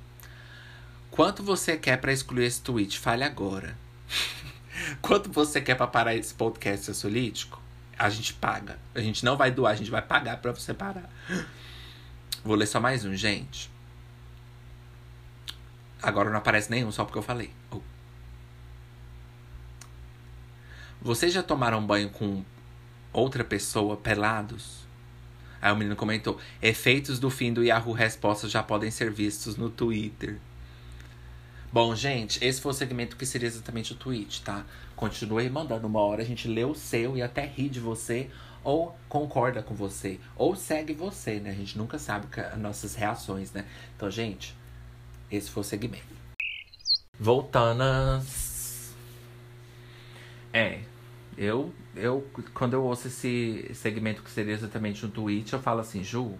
[1.10, 2.98] Quanto você quer para excluir esse tweet?
[2.98, 3.76] Fale agora.
[5.02, 7.60] Quanto você quer para parar esse podcast solítico?
[7.98, 8.78] A gente paga.
[8.94, 11.08] A gente não vai doar, a gente vai pagar para você parar.
[12.44, 13.70] Vou ler só mais um, gente.
[16.00, 17.50] Agora não aparece nenhum, só porque eu falei.
[17.70, 17.80] Oh.
[21.00, 22.44] Vocês já tomaram banho com
[23.12, 24.86] outra pessoa pelados?
[25.60, 29.70] Aí o menino comentou: efeitos do fim do Yahoo Respostas já podem ser vistos no
[29.70, 30.38] Twitter.
[31.70, 34.64] Bom, gente, esse foi o segmento que seria exatamente o tweet, tá?
[34.96, 35.86] Continue mandando.
[35.86, 38.30] Uma hora a gente lê o seu e até ri de você.
[38.64, 41.50] ou concorda com você, ou segue você, né?
[41.50, 43.64] A gente nunca sabe as nossas reações, né?
[43.96, 44.54] Então, gente,
[45.30, 46.04] esse foi o segmento.
[47.18, 47.82] Voltando.
[50.52, 50.80] É,
[51.36, 56.02] eu, eu, quando eu ouço esse segmento que seria exatamente um tweet, eu falo assim,
[56.02, 56.34] Ju,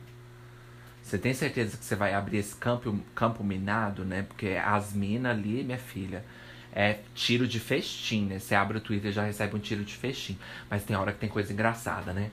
[1.09, 4.25] você tem certeza que você vai abrir esse campo, campo minado, né?
[4.29, 6.23] Porque as minas ali, minha filha,
[6.71, 8.39] é tiro de festim, né?
[8.39, 10.39] Você abre o Twitter e já recebe um tiro de festim.
[10.69, 12.31] Mas tem hora que tem coisa engraçada, né?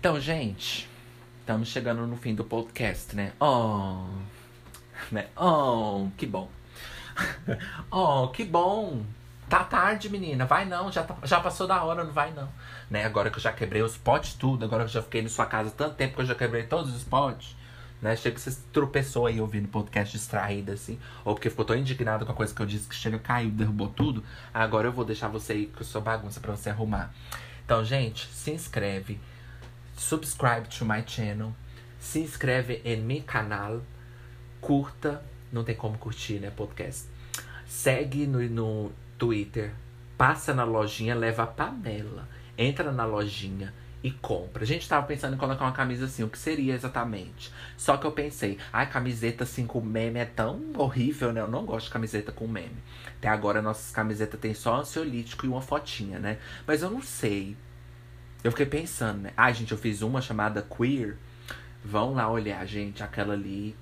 [0.00, 0.88] Então, gente,
[1.38, 3.32] estamos chegando no fim do podcast, né?
[3.38, 4.06] Oh,
[5.12, 5.28] né?
[5.36, 6.50] Oh, que bom.
[7.92, 9.04] oh, que bom.
[9.48, 10.46] Tá tarde, menina.
[10.46, 12.48] Vai não, já, tá, já passou da hora, não vai não.
[12.90, 13.04] Né?
[13.04, 15.46] Agora que eu já quebrei os potes tudo, agora que eu já fiquei na sua
[15.46, 17.56] casa tanto tempo que eu já quebrei todos os potes.
[18.00, 18.16] Né?
[18.16, 20.98] Chega que você tropeçou aí ouvindo podcast distraída, assim.
[21.24, 23.88] Ou porque ficou tão indignado com a coisa que eu disse que chega, caiu, derrubou
[23.88, 24.24] tudo.
[24.52, 27.14] Agora eu vou deixar você aí com a sua bagunça pra você arrumar.
[27.64, 29.20] Então, gente, se inscreve.
[29.96, 31.52] Subscribe to my channel.
[32.00, 33.82] Se inscreve em meu canal.
[34.60, 35.22] Curta.
[35.52, 37.06] Não tem como curtir, né, podcast.
[37.66, 39.72] Segue no, no Twitter,
[40.18, 44.64] passa na lojinha, leva a panela, entra na lojinha e compra.
[44.64, 47.52] A gente tava pensando em colocar uma camisa assim, o que seria exatamente?
[47.76, 51.40] Só que eu pensei, ai, camiseta assim com meme é tão horrível, né?
[51.40, 52.74] Eu não gosto de camiseta com meme.
[53.18, 56.38] Até agora nossas camisetas tem só ansiolítico e uma fotinha, né?
[56.66, 57.56] Mas eu não sei.
[58.42, 59.32] Eu fiquei pensando, né?
[59.36, 61.16] Ai, gente, eu fiz uma chamada Queer.
[61.84, 63.76] Vão lá olhar, gente, aquela ali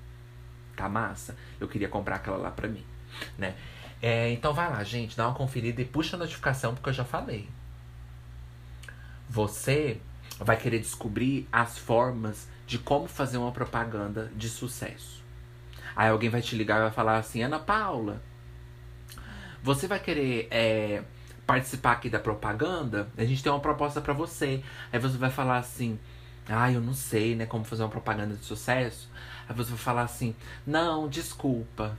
[0.76, 1.34] tá massa.
[1.58, 2.84] Eu queria comprar aquela lá pra mim,
[3.38, 3.54] né?
[4.02, 7.04] É, então vai lá, gente, dá uma conferida e puxa a notificação, porque eu já
[7.04, 7.48] falei.
[9.28, 10.00] Você
[10.38, 15.22] vai querer descobrir as formas de como fazer uma propaganda de sucesso.
[15.94, 18.22] Aí alguém vai te ligar e vai falar assim, Ana Paula,
[19.62, 21.02] você vai querer é,
[21.46, 23.10] participar aqui da propaganda?
[23.18, 24.62] A gente tem uma proposta para você.
[24.90, 25.98] Aí você vai falar assim,
[26.48, 29.10] ah, eu não sei, né, como fazer uma propaganda de sucesso.
[29.46, 30.34] Aí você vai falar assim,
[30.66, 31.98] não, desculpa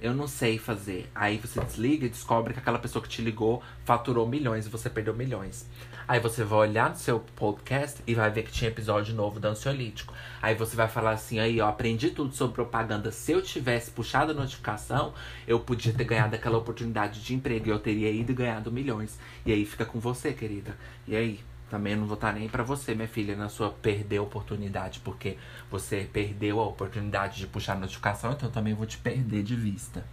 [0.00, 1.08] eu não sei fazer.
[1.14, 4.90] Aí você desliga e descobre que aquela pessoa que te ligou faturou milhões e você
[4.90, 5.66] perdeu milhões.
[6.08, 9.48] Aí você vai olhar no seu podcast e vai ver que tinha episódio novo do
[9.48, 10.14] ansiolítico.
[10.40, 13.10] Aí você vai falar assim, aí ó, aprendi tudo sobre propaganda.
[13.10, 15.12] Se eu tivesse puxado a notificação,
[15.48, 19.18] eu podia ter ganhado aquela oportunidade de emprego e eu teria ido e ganhado milhões.
[19.44, 20.76] E aí fica com você, querida.
[21.08, 21.40] E aí?
[21.68, 25.36] Também não vou estar nem para você, minha filha, na sua perder a oportunidade, porque
[25.70, 29.56] você perdeu a oportunidade de puxar a notificação, então eu também vou te perder de
[29.56, 30.04] vista,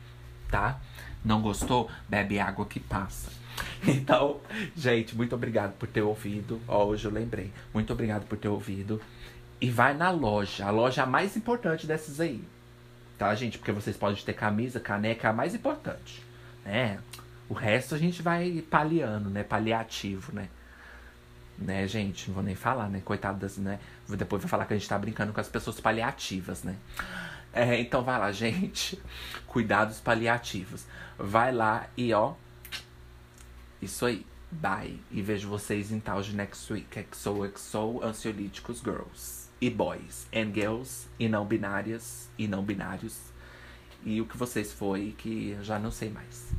[0.49, 0.79] tá?
[1.23, 1.89] Não gostou?
[2.09, 3.31] Bebe água que passa.
[3.85, 4.39] Então,
[4.75, 6.59] gente, muito obrigado por ter ouvido.
[6.67, 7.51] Ó, hoje eu lembrei.
[7.73, 8.99] Muito obrigado por ter ouvido.
[9.61, 12.43] E vai na loja, a loja mais importante dessas aí.
[13.17, 13.57] Tá, gente?
[13.57, 16.23] Porque vocês podem ter camisa, caneca, é a mais importante,
[16.65, 16.99] né?
[17.47, 19.43] O resto a gente vai paliando, né?
[19.43, 20.49] Paliativo, né?
[21.57, 22.27] Né, gente?
[22.27, 23.01] Não vou nem falar, né?
[23.03, 23.79] Coitadas, né?
[24.09, 26.75] Depois vai falar que a gente tá brincando com as pessoas paliativas, né?
[27.51, 28.99] É, então vai lá, gente.
[29.47, 30.85] Cuidados paliativos.
[31.17, 32.33] Vai lá e ó.
[33.81, 34.25] Isso aí.
[34.51, 34.99] Bye.
[35.11, 37.05] E vejo vocês em tal de next week.
[37.11, 39.49] XOXO Ansiolíticos Girls.
[39.59, 40.27] E boys.
[40.33, 41.07] And girls.
[41.19, 42.29] E não binárias.
[42.37, 43.17] E não binários.
[44.03, 46.53] E o que vocês foi que já não sei mais.